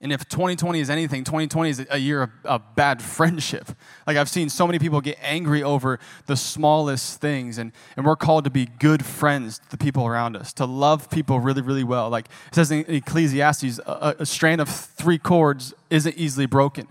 And 0.03 0.13
if 0.13 0.29
2020 0.29 0.81
is 0.81 0.91
anything, 0.91 1.23
2020 1.23 1.71
is 1.71 1.87
a 1.89 1.97
year 1.97 2.23
of, 2.23 2.31
of, 2.45 2.75
bad 2.75 3.01
friendship. 3.01 3.69
Like 4.05 4.17
I've 4.17 4.29
seen 4.29 4.49
so 4.49 4.67
many 4.67 4.81
people 4.81 5.01
get 5.01 5.17
angry 5.23 5.63
over 5.63 6.01
the 6.27 6.37
smallest 6.37 7.21
things, 7.21 7.57
and, 7.57 7.71
and 7.97 8.05
we're 8.05 8.17
called 8.17 8.43
to 8.45 8.51
be 8.51 8.67
good 8.81 9.05
friends 9.05 9.61
to 9.61 9.71
the 9.71 9.79
people 9.79 10.05
around 10.05 10.37
us, 10.37 10.53
to 10.55 10.67
love 10.67 11.09
people 11.09 11.39
really, 11.39 11.63
really 11.63 11.85
well. 11.85 12.11
Like 12.11 12.27
it 12.49 12.55
says 12.57 12.73
in 12.73 12.85
Ecclesiastes, 12.89 13.79
a, 13.87 14.17
a 14.19 14.27
strand 14.27 14.61
of 14.61 14.69
three 14.69 15.19
cords 15.19 15.73
isn't 15.89 16.17
easily 16.17 16.47
broken. 16.47 16.89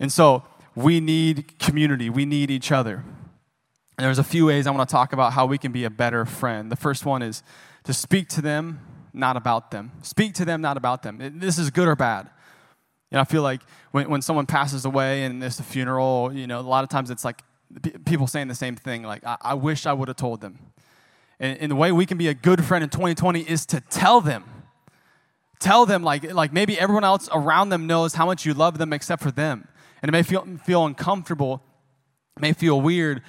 And 0.00 0.10
so 0.10 0.44
we 0.74 0.98
need 0.98 1.58
community, 1.58 2.08
we 2.08 2.24
need 2.24 2.50
each 2.50 2.72
other. 2.72 3.04
And 3.98 4.04
there's 4.06 4.18
a 4.18 4.24
few 4.24 4.46
ways 4.46 4.66
I 4.66 4.70
want 4.70 4.88
to 4.88 4.92
talk 4.92 5.12
about 5.12 5.34
how 5.34 5.44
we 5.44 5.58
can 5.58 5.72
be 5.72 5.84
a 5.84 5.90
better 5.90 6.24
friend. 6.24 6.72
The 6.72 6.76
first 6.76 7.04
one 7.04 7.20
is 7.20 7.42
to 7.84 7.92
speak 7.92 8.28
to 8.30 8.40
them 8.40 8.80
not 9.16 9.36
about 9.36 9.70
them. 9.70 9.92
Speak 10.02 10.34
to 10.34 10.44
them, 10.44 10.60
not 10.60 10.76
about 10.76 11.02
them. 11.02 11.18
This 11.38 11.58
is 11.58 11.70
good 11.70 11.88
or 11.88 11.96
bad. 11.96 12.28
You 13.10 13.16
know, 13.16 13.22
I 13.22 13.24
feel 13.24 13.42
like 13.42 13.60
when, 13.92 14.10
when 14.10 14.22
someone 14.22 14.46
passes 14.46 14.84
away 14.84 15.24
and 15.24 15.42
there's 15.42 15.58
a 15.58 15.62
funeral, 15.62 16.32
you 16.32 16.46
know, 16.46 16.60
a 16.60 16.62
lot 16.62 16.84
of 16.84 16.90
times 16.90 17.10
it's 17.10 17.24
like 17.24 17.42
people 18.04 18.26
saying 18.26 18.48
the 18.48 18.54
same 18.54 18.76
thing, 18.76 19.02
like, 19.02 19.24
I, 19.24 19.36
I 19.40 19.54
wish 19.54 19.86
I 19.86 19.92
would 19.92 20.08
have 20.08 20.16
told 20.16 20.40
them. 20.40 20.58
And, 21.40 21.58
and 21.58 21.70
the 21.70 21.76
way 21.76 21.92
we 21.92 22.06
can 22.06 22.18
be 22.18 22.28
a 22.28 22.34
good 22.34 22.64
friend 22.64 22.82
in 22.82 22.90
2020 22.90 23.40
is 23.40 23.64
to 23.66 23.80
tell 23.80 24.20
them. 24.20 24.44
Tell 25.58 25.86
them, 25.86 26.02
like, 26.02 26.32
like 26.34 26.52
maybe 26.52 26.78
everyone 26.78 27.04
else 27.04 27.28
around 27.32 27.70
them 27.70 27.86
knows 27.86 28.14
how 28.14 28.26
much 28.26 28.44
you 28.44 28.52
love 28.52 28.78
them 28.78 28.92
except 28.92 29.22
for 29.22 29.30
them. 29.30 29.66
And 30.02 30.08
it 30.08 30.12
may 30.12 30.22
feel, 30.22 30.46
feel 30.64 30.84
uncomfortable, 30.84 31.62
may 32.38 32.52
feel 32.52 32.80
weird, 32.80 33.22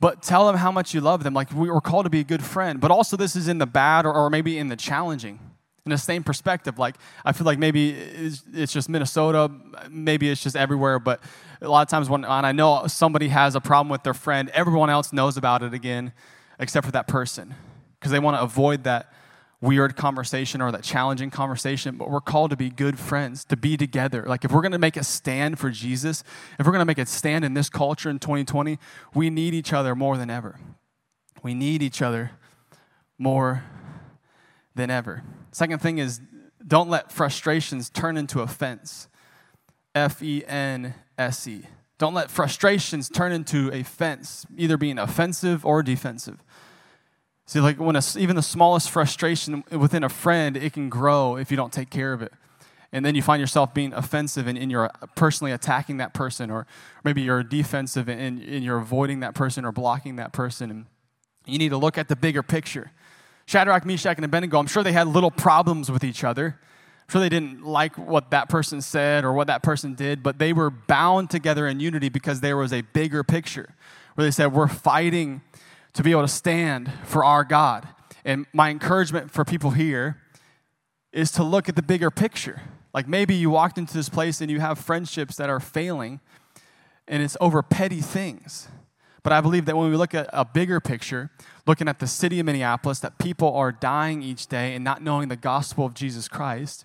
but 0.00 0.22
tell 0.22 0.46
them 0.46 0.56
how 0.56 0.70
much 0.70 0.94
you 0.94 1.00
love 1.00 1.24
them. 1.24 1.34
Like 1.34 1.52
we 1.52 1.70
were 1.70 1.80
called 1.80 2.06
to 2.06 2.10
be 2.10 2.20
a 2.20 2.24
good 2.24 2.44
friend. 2.44 2.80
But 2.80 2.90
also, 2.90 3.16
this 3.16 3.34
is 3.34 3.48
in 3.48 3.58
the 3.58 3.66
bad 3.66 4.06
or, 4.06 4.12
or 4.12 4.30
maybe 4.30 4.58
in 4.58 4.68
the 4.68 4.76
challenging. 4.76 5.40
In 5.86 5.90
the 5.90 5.98
same 5.98 6.22
perspective, 6.22 6.78
like 6.78 6.96
I 7.24 7.32
feel 7.32 7.46
like 7.46 7.58
maybe 7.58 7.92
it's, 7.92 8.42
it's 8.52 8.72
just 8.72 8.90
Minnesota, 8.90 9.50
maybe 9.90 10.28
it's 10.28 10.42
just 10.42 10.54
everywhere. 10.54 10.98
But 10.98 11.20
a 11.62 11.68
lot 11.68 11.80
of 11.80 11.88
times 11.88 12.10
when, 12.10 12.22
when 12.22 12.44
I 12.44 12.52
know 12.52 12.86
somebody 12.88 13.28
has 13.28 13.54
a 13.54 13.60
problem 13.60 13.88
with 13.88 14.02
their 14.02 14.12
friend, 14.12 14.50
everyone 14.50 14.90
else 14.90 15.14
knows 15.14 15.38
about 15.38 15.62
it 15.62 15.72
again, 15.72 16.12
except 16.60 16.84
for 16.84 16.92
that 16.92 17.08
person, 17.08 17.54
because 17.98 18.12
they 18.12 18.18
want 18.18 18.36
to 18.36 18.42
avoid 18.42 18.84
that 18.84 19.14
weird 19.60 19.96
conversation 19.96 20.60
or 20.60 20.70
that 20.70 20.82
challenging 20.82 21.30
conversation, 21.30 21.96
but 21.96 22.10
we're 22.10 22.20
called 22.20 22.50
to 22.50 22.56
be 22.56 22.70
good 22.70 22.98
friends, 22.98 23.44
to 23.46 23.56
be 23.56 23.76
together. 23.76 24.24
Like 24.26 24.44
if 24.44 24.52
we're 24.52 24.62
going 24.62 24.72
to 24.72 24.78
make 24.78 24.96
a 24.96 25.04
stand 25.04 25.58
for 25.58 25.70
Jesus, 25.70 26.22
if 26.58 26.66
we're 26.66 26.72
going 26.72 26.80
to 26.80 26.86
make 26.86 26.98
a 26.98 27.06
stand 27.06 27.44
in 27.44 27.54
this 27.54 27.68
culture 27.68 28.08
in 28.08 28.18
2020, 28.18 28.78
we 29.14 29.30
need 29.30 29.54
each 29.54 29.72
other 29.72 29.94
more 29.94 30.16
than 30.16 30.30
ever. 30.30 30.60
We 31.42 31.54
need 31.54 31.82
each 31.82 32.02
other 32.02 32.32
more 33.18 33.64
than 34.74 34.90
ever. 34.90 35.22
Second 35.50 35.80
thing 35.80 35.98
is 35.98 36.20
don't 36.64 36.88
let 36.88 37.10
frustrations 37.10 37.90
turn 37.90 38.16
into 38.16 38.40
offense. 38.40 39.08
F 39.94 40.22
E 40.22 40.44
N 40.46 40.94
S 41.16 41.48
E. 41.48 41.64
Don't 41.98 42.14
let 42.14 42.30
frustrations 42.30 43.08
turn 43.08 43.32
into 43.32 43.72
a 43.72 43.82
fence, 43.82 44.46
either 44.56 44.76
being 44.76 44.98
offensive 44.98 45.66
or 45.66 45.82
defensive. 45.82 46.44
See, 47.48 47.60
like 47.60 47.80
when 47.80 47.96
a, 47.96 48.02
even 48.18 48.36
the 48.36 48.42
smallest 48.42 48.90
frustration 48.90 49.64
within 49.70 50.04
a 50.04 50.10
friend, 50.10 50.54
it 50.54 50.74
can 50.74 50.90
grow 50.90 51.36
if 51.36 51.50
you 51.50 51.56
don't 51.56 51.72
take 51.72 51.88
care 51.88 52.12
of 52.12 52.20
it. 52.20 52.30
And 52.92 53.06
then 53.06 53.14
you 53.14 53.22
find 53.22 53.40
yourself 53.40 53.72
being 53.72 53.94
offensive 53.94 54.46
and, 54.46 54.58
and 54.58 54.70
you're 54.70 54.84
uh, 54.84 55.06
personally 55.16 55.52
attacking 55.52 55.96
that 55.96 56.12
person, 56.12 56.50
or 56.50 56.66
maybe 57.04 57.22
you're 57.22 57.42
defensive 57.42 58.06
and, 58.06 58.42
and 58.42 58.62
you're 58.62 58.76
avoiding 58.76 59.20
that 59.20 59.34
person 59.34 59.64
or 59.64 59.72
blocking 59.72 60.16
that 60.16 60.34
person. 60.34 60.70
And 60.70 60.86
you 61.46 61.56
need 61.56 61.70
to 61.70 61.78
look 61.78 61.96
at 61.96 62.08
the 62.08 62.16
bigger 62.16 62.42
picture. 62.42 62.90
Shadrach, 63.46 63.86
Meshach, 63.86 64.18
and 64.18 64.26
Abednego, 64.26 64.58
I'm 64.58 64.66
sure 64.66 64.82
they 64.82 64.92
had 64.92 65.06
little 65.06 65.30
problems 65.30 65.90
with 65.90 66.04
each 66.04 66.24
other. 66.24 66.58
I'm 66.58 67.12
sure 67.12 67.20
they 67.22 67.30
didn't 67.30 67.64
like 67.64 67.96
what 67.96 68.30
that 68.30 68.50
person 68.50 68.82
said 68.82 69.24
or 69.24 69.32
what 69.32 69.46
that 69.46 69.62
person 69.62 69.94
did, 69.94 70.22
but 70.22 70.38
they 70.38 70.52
were 70.52 70.68
bound 70.68 71.30
together 71.30 71.66
in 71.66 71.80
unity 71.80 72.10
because 72.10 72.42
there 72.42 72.58
was 72.58 72.74
a 72.74 72.82
bigger 72.82 73.24
picture 73.24 73.74
where 74.16 74.26
they 74.26 74.30
said, 74.30 74.52
We're 74.52 74.68
fighting 74.68 75.40
to 75.94 76.02
be 76.02 76.10
able 76.10 76.22
to 76.22 76.28
stand 76.28 76.92
for 77.04 77.24
our 77.24 77.44
God. 77.44 77.88
And 78.24 78.46
my 78.52 78.70
encouragement 78.70 79.30
for 79.30 79.44
people 79.44 79.70
here 79.70 80.20
is 81.12 81.30
to 81.32 81.42
look 81.42 81.68
at 81.68 81.76
the 81.76 81.82
bigger 81.82 82.10
picture. 82.10 82.60
Like 82.92 83.08
maybe 83.08 83.34
you 83.34 83.50
walked 83.50 83.78
into 83.78 83.94
this 83.94 84.08
place 84.08 84.40
and 84.40 84.50
you 84.50 84.60
have 84.60 84.78
friendships 84.78 85.36
that 85.36 85.48
are 85.48 85.60
failing 85.60 86.20
and 87.06 87.22
it's 87.22 87.36
over 87.40 87.62
petty 87.62 88.00
things. 88.00 88.68
But 89.22 89.32
I 89.32 89.40
believe 89.40 89.64
that 89.66 89.76
when 89.76 89.90
we 89.90 89.96
look 89.96 90.14
at 90.14 90.28
a 90.32 90.44
bigger 90.44 90.80
picture, 90.80 91.30
looking 91.66 91.88
at 91.88 91.98
the 91.98 92.06
city 92.06 92.38
of 92.40 92.46
Minneapolis, 92.46 93.00
that 93.00 93.18
people 93.18 93.52
are 93.54 93.72
dying 93.72 94.22
each 94.22 94.46
day 94.46 94.74
and 94.74 94.84
not 94.84 95.02
knowing 95.02 95.28
the 95.28 95.36
gospel 95.36 95.84
of 95.84 95.94
Jesus 95.94 96.28
Christ, 96.28 96.84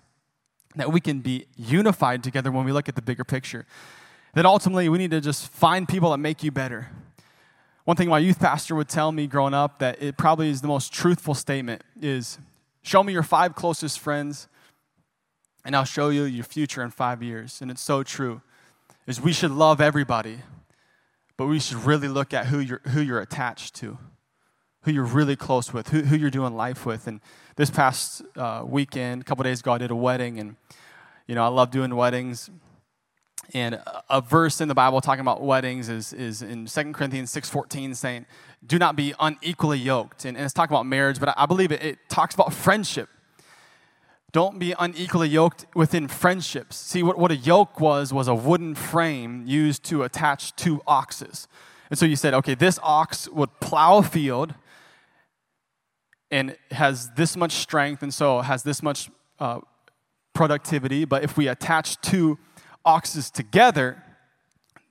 that 0.74 0.92
we 0.92 1.00
can 1.00 1.20
be 1.20 1.46
unified 1.56 2.22
together 2.22 2.50
when 2.50 2.64
we 2.64 2.72
look 2.72 2.88
at 2.88 2.96
the 2.96 3.02
bigger 3.02 3.24
picture. 3.24 3.66
That 4.34 4.44
ultimately 4.44 4.88
we 4.88 4.98
need 4.98 5.12
to 5.12 5.20
just 5.20 5.48
find 5.48 5.88
people 5.88 6.10
that 6.10 6.18
make 6.18 6.42
you 6.42 6.50
better, 6.50 6.88
one 7.84 7.96
thing 7.96 8.08
my 8.08 8.18
youth 8.18 8.40
pastor 8.40 8.74
would 8.74 8.88
tell 8.88 9.12
me 9.12 9.26
growing 9.26 9.54
up 9.54 9.78
that 9.78 10.02
it 10.02 10.16
probably 10.16 10.48
is 10.48 10.60
the 10.60 10.68
most 10.68 10.92
truthful 10.92 11.34
statement 11.34 11.82
is 12.00 12.38
Show 12.84 13.02
me 13.02 13.14
your 13.14 13.22
five 13.22 13.54
closest 13.54 13.98
friends, 13.98 14.46
and 15.64 15.74
I'll 15.74 15.86
show 15.86 16.10
you 16.10 16.24
your 16.24 16.44
future 16.44 16.82
in 16.82 16.90
five 16.90 17.22
years. 17.22 17.62
And 17.62 17.70
it's 17.70 17.80
so 17.80 18.02
true. 18.02 18.42
Is 19.06 19.22
we 19.22 19.32
should 19.32 19.50
love 19.50 19.80
everybody, 19.80 20.40
but 21.38 21.46
we 21.46 21.58
should 21.58 21.78
really 21.78 22.08
look 22.08 22.34
at 22.34 22.46
who 22.46 22.58
you're 22.58 22.82
who 22.88 23.00
you're 23.00 23.20
attached 23.20 23.74
to, 23.76 23.96
who 24.82 24.92
you're 24.92 25.04
really 25.04 25.34
close 25.34 25.72
with, 25.72 25.88
who, 25.88 26.02
who 26.02 26.16
you're 26.16 26.28
doing 26.28 26.54
life 26.54 26.84
with. 26.84 27.06
And 27.06 27.22
this 27.56 27.70
past 27.70 28.20
uh, 28.36 28.64
weekend, 28.66 29.22
a 29.22 29.24
couple 29.24 29.44
days 29.44 29.60
ago, 29.60 29.72
I 29.72 29.78
did 29.78 29.90
a 29.90 29.96
wedding, 29.96 30.38
and 30.38 30.56
you 31.26 31.34
know 31.34 31.42
I 31.42 31.48
love 31.48 31.70
doing 31.70 31.94
weddings. 31.96 32.50
And 33.52 33.80
a 34.08 34.20
verse 34.20 34.60
in 34.60 34.68
the 34.68 34.74
Bible 34.74 35.00
talking 35.00 35.20
about 35.20 35.42
weddings 35.42 35.88
is, 35.88 36.12
is 36.12 36.42
in 36.42 36.66
2 36.66 36.92
Corinthians 36.92 37.32
6.14 37.32 37.94
saying, 37.94 38.26
do 38.66 38.78
not 38.78 38.96
be 38.96 39.14
unequally 39.20 39.78
yoked. 39.78 40.24
And, 40.24 40.36
and 40.36 40.44
it's 40.44 40.54
talking 40.54 40.74
about 40.74 40.86
marriage, 40.86 41.20
but 41.20 41.34
I 41.36 41.46
believe 41.46 41.70
it, 41.70 41.82
it 41.82 41.98
talks 42.08 42.34
about 42.34 42.52
friendship. 42.52 43.08
Don't 44.32 44.58
be 44.58 44.74
unequally 44.78 45.28
yoked 45.28 45.66
within 45.74 46.08
friendships. 46.08 46.76
See, 46.76 47.02
what, 47.02 47.18
what 47.18 47.30
a 47.30 47.36
yoke 47.36 47.78
was, 47.78 48.12
was 48.12 48.26
a 48.26 48.34
wooden 48.34 48.74
frame 48.74 49.44
used 49.46 49.84
to 49.84 50.02
attach 50.02 50.56
two 50.56 50.82
oxes. 50.86 51.46
And 51.90 51.98
so 51.98 52.06
you 52.06 52.16
said, 52.16 52.34
okay, 52.34 52.54
this 52.54 52.80
ox 52.82 53.28
would 53.28 53.60
plow 53.60 53.98
a 53.98 54.02
field 54.02 54.54
and 56.30 56.56
has 56.72 57.10
this 57.10 57.36
much 57.36 57.52
strength, 57.52 58.02
and 58.02 58.12
so 58.12 58.40
has 58.40 58.64
this 58.64 58.82
much 58.82 59.08
uh, 59.38 59.60
productivity. 60.32 61.04
But 61.04 61.22
if 61.22 61.36
we 61.36 61.46
attach 61.46 62.00
two 62.00 62.38
oxes 62.84 63.30
together, 63.30 64.02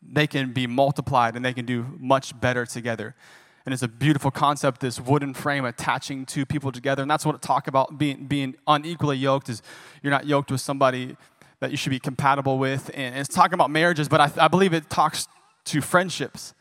they 0.01 0.27
can 0.27 0.51
be 0.51 0.67
multiplied 0.67 1.35
and 1.35 1.43
they 1.43 1.53
can 1.53 1.65
do 1.65 1.95
much 1.99 2.39
better 2.39 2.65
together. 2.65 3.15
And 3.65 3.71
it's 3.71 3.83
a 3.83 3.87
beautiful 3.87 4.29
concept, 4.29 4.81
this 4.81 4.99
wooden 4.99 5.33
frame 5.33 5.63
attaching 5.63 6.25
two 6.25 6.45
people 6.45 6.71
together. 6.71 7.01
And 7.01 7.09
that's 7.09 7.25
what 7.25 7.35
it 7.35 7.41
talk 7.41 7.67
about 7.67 7.97
being, 7.97 8.25
being 8.25 8.55
unequally 8.67 9.17
yoked 9.17 9.47
is 9.47 9.61
you're 10.01 10.11
not 10.11 10.25
yoked 10.25 10.51
with 10.51 10.59
somebody 10.59 11.15
that 11.61 11.71
you 11.71 11.77
should 11.77 11.91
be 11.91 11.99
compatible 11.99 12.57
with. 12.57 12.91
And 12.93 13.17
it's 13.17 13.33
talking 13.33 13.53
about 13.53 13.69
marriages, 13.69 14.09
but 14.09 14.19
I, 14.19 14.45
I 14.45 14.47
believe 14.49 14.73
it 14.73 14.89
talks 14.89 15.29
to 15.65 15.79
friendships. 15.79 16.53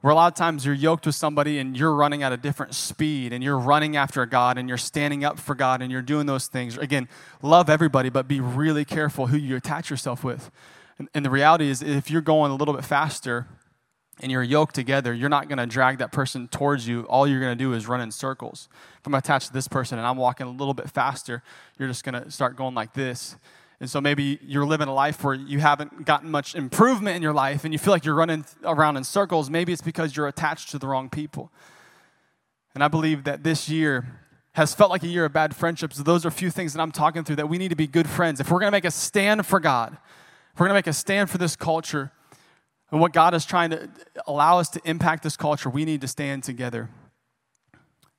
Where 0.00 0.12
a 0.12 0.14
lot 0.14 0.32
of 0.32 0.34
times 0.34 0.64
you're 0.64 0.74
yoked 0.74 1.04
with 1.04 1.14
somebody 1.14 1.58
and 1.58 1.76
you're 1.76 1.94
running 1.94 2.22
at 2.22 2.32
a 2.32 2.38
different 2.38 2.74
speed 2.74 3.34
and 3.34 3.44
you're 3.44 3.58
running 3.58 3.96
after 3.96 4.24
God 4.24 4.56
and 4.56 4.66
you're 4.66 4.78
standing 4.78 5.24
up 5.24 5.38
for 5.38 5.54
God 5.54 5.82
and 5.82 5.92
you're 5.92 6.00
doing 6.00 6.24
those 6.24 6.46
things. 6.46 6.78
Again, 6.78 7.06
love 7.42 7.68
everybody, 7.68 8.08
but 8.08 8.26
be 8.26 8.40
really 8.40 8.86
careful 8.86 9.26
who 9.26 9.36
you 9.36 9.56
attach 9.56 9.90
yourself 9.90 10.24
with. 10.24 10.50
And, 10.98 11.08
and 11.14 11.24
the 11.24 11.30
reality 11.30 11.68
is, 11.68 11.82
if 11.82 12.10
you're 12.10 12.22
going 12.22 12.50
a 12.50 12.54
little 12.54 12.72
bit 12.72 12.84
faster 12.84 13.46
and 14.22 14.32
you're 14.32 14.42
yoked 14.42 14.74
together, 14.74 15.12
you're 15.12 15.28
not 15.28 15.48
going 15.48 15.58
to 15.58 15.66
drag 15.66 15.98
that 15.98 16.12
person 16.12 16.48
towards 16.48 16.88
you. 16.88 17.02
All 17.02 17.26
you're 17.26 17.40
going 17.40 17.56
to 17.56 17.62
do 17.62 17.74
is 17.74 17.86
run 17.86 18.00
in 18.00 18.10
circles. 18.10 18.68
If 19.00 19.06
I'm 19.06 19.14
attached 19.14 19.48
to 19.48 19.52
this 19.52 19.68
person 19.68 19.98
and 19.98 20.06
I'm 20.06 20.16
walking 20.16 20.46
a 20.46 20.50
little 20.50 20.74
bit 20.74 20.88
faster, 20.88 21.42
you're 21.78 21.88
just 21.88 22.04
going 22.04 22.22
to 22.22 22.30
start 22.30 22.56
going 22.56 22.74
like 22.74 22.94
this. 22.94 23.36
And 23.80 23.88
so 23.88 24.00
maybe 24.00 24.38
you're 24.42 24.66
living 24.66 24.88
a 24.88 24.94
life 24.94 25.24
where 25.24 25.34
you 25.34 25.58
haven't 25.60 26.04
gotten 26.04 26.30
much 26.30 26.54
improvement 26.54 27.16
in 27.16 27.22
your 27.22 27.32
life 27.32 27.64
and 27.64 27.72
you 27.72 27.78
feel 27.78 27.92
like 27.92 28.04
you're 28.04 28.14
running 28.14 28.44
around 28.62 28.98
in 28.98 29.04
circles. 29.04 29.48
Maybe 29.48 29.72
it's 29.72 29.80
because 29.80 30.14
you're 30.14 30.28
attached 30.28 30.70
to 30.72 30.78
the 30.78 30.86
wrong 30.86 31.08
people. 31.08 31.50
And 32.74 32.84
I 32.84 32.88
believe 32.88 33.24
that 33.24 33.42
this 33.42 33.70
year 33.70 34.20
has 34.52 34.74
felt 34.74 34.90
like 34.90 35.02
a 35.02 35.08
year 35.08 35.24
of 35.24 35.32
bad 35.32 35.56
friendships. 35.56 35.96
Those 35.96 36.26
are 36.26 36.28
a 36.28 36.32
few 36.32 36.50
things 36.50 36.74
that 36.74 36.82
I'm 36.82 36.92
talking 36.92 37.24
through 37.24 37.36
that 37.36 37.48
we 37.48 37.56
need 37.56 37.68
to 37.68 37.76
be 37.76 37.86
good 37.86 38.08
friends. 38.08 38.38
If 38.38 38.50
we're 38.50 38.60
going 38.60 38.70
to 38.70 38.76
make 38.76 38.84
a 38.84 38.90
stand 38.90 39.46
for 39.46 39.60
God, 39.60 39.96
if 40.52 40.60
we're 40.60 40.66
going 40.66 40.74
to 40.74 40.78
make 40.78 40.86
a 40.86 40.92
stand 40.92 41.30
for 41.30 41.38
this 41.38 41.56
culture 41.56 42.12
and 42.90 43.00
what 43.00 43.14
God 43.14 43.32
is 43.32 43.46
trying 43.46 43.70
to 43.70 43.88
allow 44.26 44.58
us 44.58 44.68
to 44.70 44.80
impact 44.84 45.22
this 45.22 45.36
culture, 45.36 45.70
we 45.70 45.86
need 45.86 46.02
to 46.02 46.08
stand 46.08 46.42
together. 46.44 46.90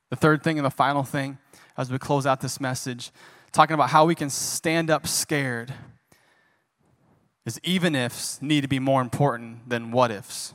The 0.09 0.15
third 0.15 0.41
thing 0.41 0.57
and 0.57 0.65
the 0.65 0.71
final 0.71 1.03
thing 1.03 1.37
as 1.77 1.91
we 1.91 1.99
close 1.99 2.25
out 2.25 2.41
this 2.41 2.59
message 2.59 3.11
talking 3.51 3.73
about 3.73 3.89
how 3.89 4.05
we 4.05 4.15
can 4.15 4.29
stand 4.29 4.89
up 4.89 5.07
scared 5.07 5.73
is 7.45 7.59
even 7.63 7.95
ifs 7.95 8.41
need 8.41 8.61
to 8.61 8.67
be 8.67 8.79
more 8.79 9.01
important 9.01 9.67
than 9.69 9.91
what 9.91 10.11
ifs. 10.11 10.53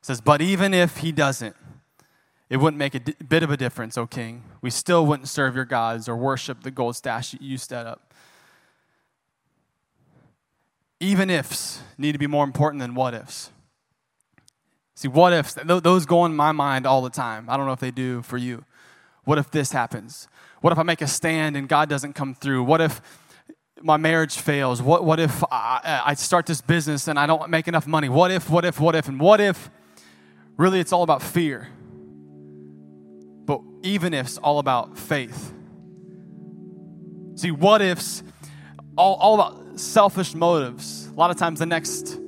It 0.00 0.06
says, 0.06 0.20
but 0.20 0.40
even 0.40 0.74
if 0.74 0.98
he 0.98 1.12
doesn't, 1.12 1.56
it 2.48 2.56
wouldn't 2.56 2.78
make 2.78 2.94
a 2.94 3.00
bit 3.22 3.42
of 3.42 3.50
a 3.50 3.56
difference, 3.56 3.96
O 3.96 4.06
king. 4.06 4.42
We 4.60 4.70
still 4.70 5.06
wouldn't 5.06 5.28
serve 5.28 5.54
your 5.54 5.64
gods 5.64 6.08
or 6.08 6.16
worship 6.16 6.62
the 6.62 6.70
gold 6.70 6.96
statue 6.96 7.38
you 7.40 7.56
set 7.58 7.86
up. 7.86 8.12
Even 10.98 11.30
ifs 11.30 11.80
need 11.96 12.12
to 12.12 12.18
be 12.18 12.26
more 12.26 12.44
important 12.44 12.80
than 12.80 12.94
what 12.94 13.14
ifs. 13.14 13.50
See, 14.96 15.08
what 15.08 15.32
ifs, 15.32 15.56
those 15.64 16.04
go 16.04 16.24
in 16.24 16.34
my 16.34 16.52
mind 16.52 16.86
all 16.86 17.00
the 17.00 17.10
time. 17.10 17.48
I 17.48 17.56
don't 17.56 17.66
know 17.66 17.72
if 17.72 17.80
they 17.80 17.92
do 17.92 18.20
for 18.20 18.36
you. 18.36 18.64
What 19.24 19.38
if 19.38 19.50
this 19.50 19.72
happens? 19.72 20.28
What 20.60 20.72
if 20.72 20.78
I 20.78 20.82
make 20.82 21.00
a 21.00 21.06
stand 21.06 21.56
and 21.56 21.68
God 21.68 21.88
doesn't 21.88 22.14
come 22.14 22.34
through? 22.34 22.64
What 22.64 22.80
if 22.80 23.00
my 23.82 23.96
marriage 23.96 24.36
fails? 24.36 24.82
What, 24.82 25.04
what 25.04 25.18
if 25.18 25.42
I, 25.50 26.02
I 26.04 26.14
start 26.14 26.46
this 26.46 26.60
business 26.60 27.08
and 27.08 27.18
I 27.18 27.26
don't 27.26 27.48
make 27.50 27.66
enough 27.66 27.86
money? 27.86 28.08
What 28.08 28.30
if, 28.30 28.50
what 28.50 28.64
if, 28.64 28.78
what 28.78 28.94
if? 28.94 29.08
And 29.08 29.18
what 29.18 29.40
if 29.40 29.70
really 30.56 30.80
it's 30.80 30.92
all 30.92 31.02
about 31.02 31.22
fear? 31.22 31.68
But 33.46 33.62
even 33.82 34.12
if 34.12 34.26
it's 34.26 34.38
all 34.38 34.58
about 34.58 34.98
faith. 34.98 35.54
See, 37.36 37.50
what 37.50 37.80
ifs, 37.80 38.22
all, 38.98 39.14
all 39.14 39.34
about 39.34 39.80
selfish 39.80 40.34
motives. 40.34 41.06
A 41.06 41.14
lot 41.14 41.30
of 41.30 41.38
times 41.38 41.58
the 41.58 41.66
next 41.66 42.18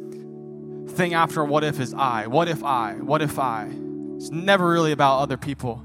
thing 0.88 1.12
after 1.12 1.44
what 1.44 1.64
if 1.64 1.80
is 1.80 1.92
I. 1.92 2.28
What 2.28 2.48
if 2.48 2.64
I? 2.64 2.94
What 2.94 3.20
if 3.20 3.38
I? 3.38 3.68
It's 4.16 4.30
never 4.30 4.70
really 4.70 4.92
about 4.92 5.18
other 5.18 5.36
people 5.36 5.82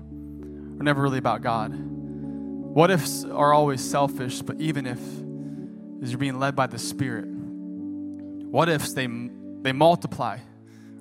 or 0.79 0.83
never 0.83 1.01
really 1.01 1.17
about 1.17 1.41
God. 1.41 1.86
What 2.77 2.91
ifs 2.91 3.23
are 3.23 3.55
always 3.55 3.83
selfish, 3.83 4.43
but 4.43 4.61
even 4.61 4.85
if 4.85 4.99
is 6.03 6.11
you're 6.11 6.19
being 6.19 6.37
led 6.37 6.55
by 6.55 6.67
the 6.67 6.77
Spirit. 6.77 7.25
What 7.25 8.69
ifs 8.69 8.93
they 8.93 9.07
they 9.07 9.71
multiply. 9.71 10.37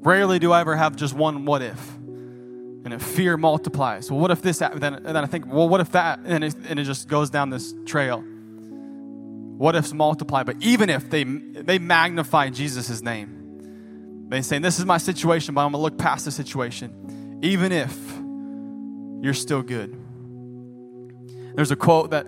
Rarely 0.01 0.39
do 0.39 0.53
I 0.53 0.63
ever 0.63 0.75
have 0.75 0.97
just 0.97 1.13
one 1.13 1.45
what 1.45 1.61
if. 1.61 1.97
And 1.97 2.95
if 2.95 3.03
fear 3.03 3.37
multiplies. 3.37 4.11
Well, 4.11 4.19
what 4.19 4.31
if 4.31 4.41
this 4.41 4.61
then 4.61 4.95
and 4.95 5.05
then 5.05 5.19
I 5.19 5.27
think, 5.27 5.53
well, 5.53 5.69
what 5.69 5.83
if 5.83 5.93
that 5.93 6.21
and 6.25 6.45
it, 6.45 6.55
and 6.67 6.81
it 6.81 6.85
just 6.85 7.09
goes 7.09 7.29
down 7.29 7.51
this 7.51 7.75
trail. 7.85 8.25
What 8.25 9.77
ifs 9.77 9.93
multiply, 9.93 10.45
but 10.45 10.57
even 10.63 10.89
if 10.89 11.11
they 11.11 11.25
they 11.25 11.79
magnify 11.79 12.49
Jesus' 12.49 13.03
name. 13.03 14.29
They 14.31 14.41
say, 14.41 14.59
This 14.61 14.79
is 14.79 14.87
my 14.87 14.97
situation, 14.97 15.55
but 15.55 15.61
I'm 15.61 15.73
gonna 15.73 15.83
look 15.83 15.99
past 15.99 16.25
the 16.25 16.31
situation. 16.31 17.39
Even 17.43 17.71
if 17.71 17.95
you're 19.23 19.35
still 19.35 19.61
good. 19.61 20.06
There's 21.57 21.71
a 21.71 21.77
quote 21.77 22.11
that 22.11 22.27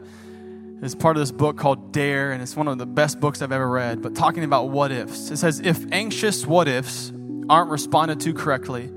is 0.81 0.95
part 0.95 1.17
of 1.17 1.21
this 1.21 1.31
book 1.31 1.59
called 1.59 1.93
Dare, 1.93 2.33
and 2.33 2.43
it's 2.43 2.57
one 2.57 2.67
of 2.67 2.79
the 2.79 2.87
best 2.87 3.21
books 3.21 3.43
I've 3.43 3.53
ever 3.53 3.69
read, 3.69 4.01
but 4.01 4.15
talking 4.15 4.43
about 4.43 4.71
what 4.71 4.91
ifs. 4.91 5.31
It 5.31 5.37
says, 5.37 5.61
If 5.61 5.85
anxious 5.93 6.47
what 6.47 6.67
ifs 6.67 7.13
aren't 7.51 7.71
responded 7.71 8.21
to 8.21 8.33
correctly 8.33 8.91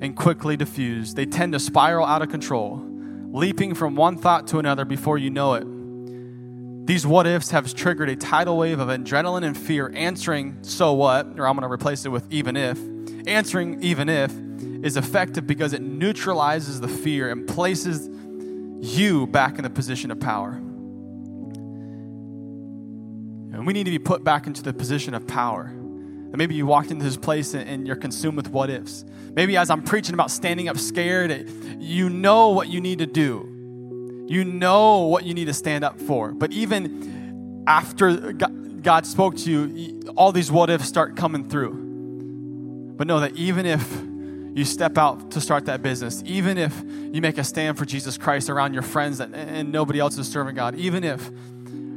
and 0.00 0.14
quickly 0.14 0.56
diffused, 0.56 1.16
they 1.16 1.26
tend 1.26 1.54
to 1.54 1.58
spiral 1.58 2.06
out 2.06 2.22
of 2.22 2.28
control, 2.28 2.80
leaping 3.32 3.74
from 3.74 3.96
one 3.96 4.16
thought 4.16 4.46
to 4.48 4.60
another 4.60 4.84
before 4.84 5.18
you 5.18 5.30
know 5.30 5.54
it. 5.54 5.66
These 6.86 7.04
what 7.04 7.26
ifs 7.26 7.50
have 7.50 7.72
triggered 7.74 8.10
a 8.10 8.14
tidal 8.14 8.58
wave 8.58 8.78
of 8.78 8.88
adrenaline 8.88 9.44
and 9.44 9.58
fear, 9.58 9.90
answering, 9.92 10.58
so 10.62 10.92
what, 10.92 11.26
or 11.36 11.48
I'm 11.48 11.56
going 11.56 11.68
to 11.68 11.72
replace 11.72 12.04
it 12.04 12.10
with 12.10 12.30
even 12.30 12.56
if. 12.56 12.78
Answering, 13.26 13.82
even 13.82 14.08
if, 14.08 14.32
is 14.84 14.96
effective 14.96 15.48
because 15.48 15.72
it 15.72 15.82
neutralizes 15.82 16.80
the 16.80 16.88
fear 16.88 17.32
and 17.32 17.48
places 17.48 18.08
you 18.84 19.26
back 19.26 19.56
in 19.56 19.64
the 19.64 19.70
position 19.70 20.10
of 20.10 20.20
power. 20.20 20.52
And 23.52 23.66
we 23.66 23.72
need 23.72 23.84
to 23.84 23.90
be 23.90 23.98
put 23.98 24.22
back 24.24 24.46
into 24.46 24.62
the 24.62 24.72
position 24.72 25.14
of 25.14 25.26
power. 25.26 25.64
And 25.64 26.36
maybe 26.36 26.54
you 26.54 26.66
walked 26.66 26.90
into 26.90 27.04
this 27.04 27.16
place 27.16 27.54
and 27.54 27.86
you're 27.86 27.96
consumed 27.96 28.36
with 28.36 28.48
what 28.48 28.68
ifs. 28.68 29.04
Maybe 29.32 29.56
as 29.56 29.70
I'm 29.70 29.82
preaching 29.82 30.14
about 30.14 30.30
standing 30.30 30.68
up 30.68 30.78
scared, 30.78 31.48
you 31.78 32.10
know 32.10 32.50
what 32.50 32.68
you 32.68 32.80
need 32.80 32.98
to 32.98 33.06
do. 33.06 34.26
You 34.28 34.44
know 34.44 35.00
what 35.02 35.24
you 35.24 35.34
need 35.34 35.46
to 35.46 35.54
stand 35.54 35.84
up 35.84 36.00
for. 36.00 36.32
But 36.32 36.52
even 36.52 37.64
after 37.66 38.32
God 38.32 39.06
spoke 39.06 39.36
to 39.38 39.50
you, 39.50 40.02
all 40.16 40.32
these 40.32 40.50
what 40.50 40.70
ifs 40.70 40.86
start 40.86 41.16
coming 41.16 41.48
through. 41.48 42.94
But 42.96 43.06
know 43.06 43.20
that 43.20 43.34
even 43.36 43.66
if 43.66 43.82
you 44.54 44.64
step 44.64 44.96
out 44.96 45.32
to 45.32 45.40
start 45.40 45.66
that 45.66 45.82
business, 45.82 46.22
even 46.24 46.56
if 46.58 46.80
you 47.12 47.20
make 47.20 47.38
a 47.38 47.44
stand 47.44 47.76
for 47.76 47.84
Jesus 47.84 48.16
Christ 48.16 48.48
around 48.48 48.72
your 48.72 48.84
friends 48.84 49.18
and, 49.20 49.72
nobody 49.72 49.98
else 49.98 50.16
is 50.16 50.28
serving 50.28 50.54
God, 50.54 50.76
even 50.76 51.02
if 51.02 51.28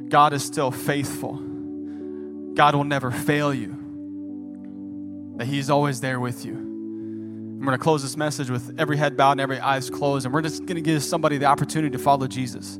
God 0.09 0.33
is 0.33 0.43
still 0.43 0.71
faithful, 0.71 1.35
God 2.55 2.73
will 2.73 2.83
never 2.83 3.11
fail 3.11 3.53
you, 3.53 3.75
that 5.37 5.45
He's 5.45 5.69
always 5.69 6.01
there 6.01 6.19
with 6.19 6.43
you. 6.45 6.53
I'm 6.55 7.61
going 7.61 7.77
to 7.77 7.83
close 7.83 8.01
this 8.01 8.17
message 8.17 8.49
with 8.49 8.79
every 8.79 8.97
head 8.97 9.15
bowed 9.15 9.33
and 9.33 9.41
every 9.41 9.59
eyes 9.59 9.89
closed, 9.89 10.25
and 10.25 10.33
we're 10.33 10.41
just 10.41 10.65
going 10.65 10.75
to 10.75 10.81
give 10.81 11.03
somebody 11.03 11.37
the 11.37 11.45
opportunity 11.45 11.95
to 11.95 12.03
follow 12.03 12.25
Jesus. 12.25 12.79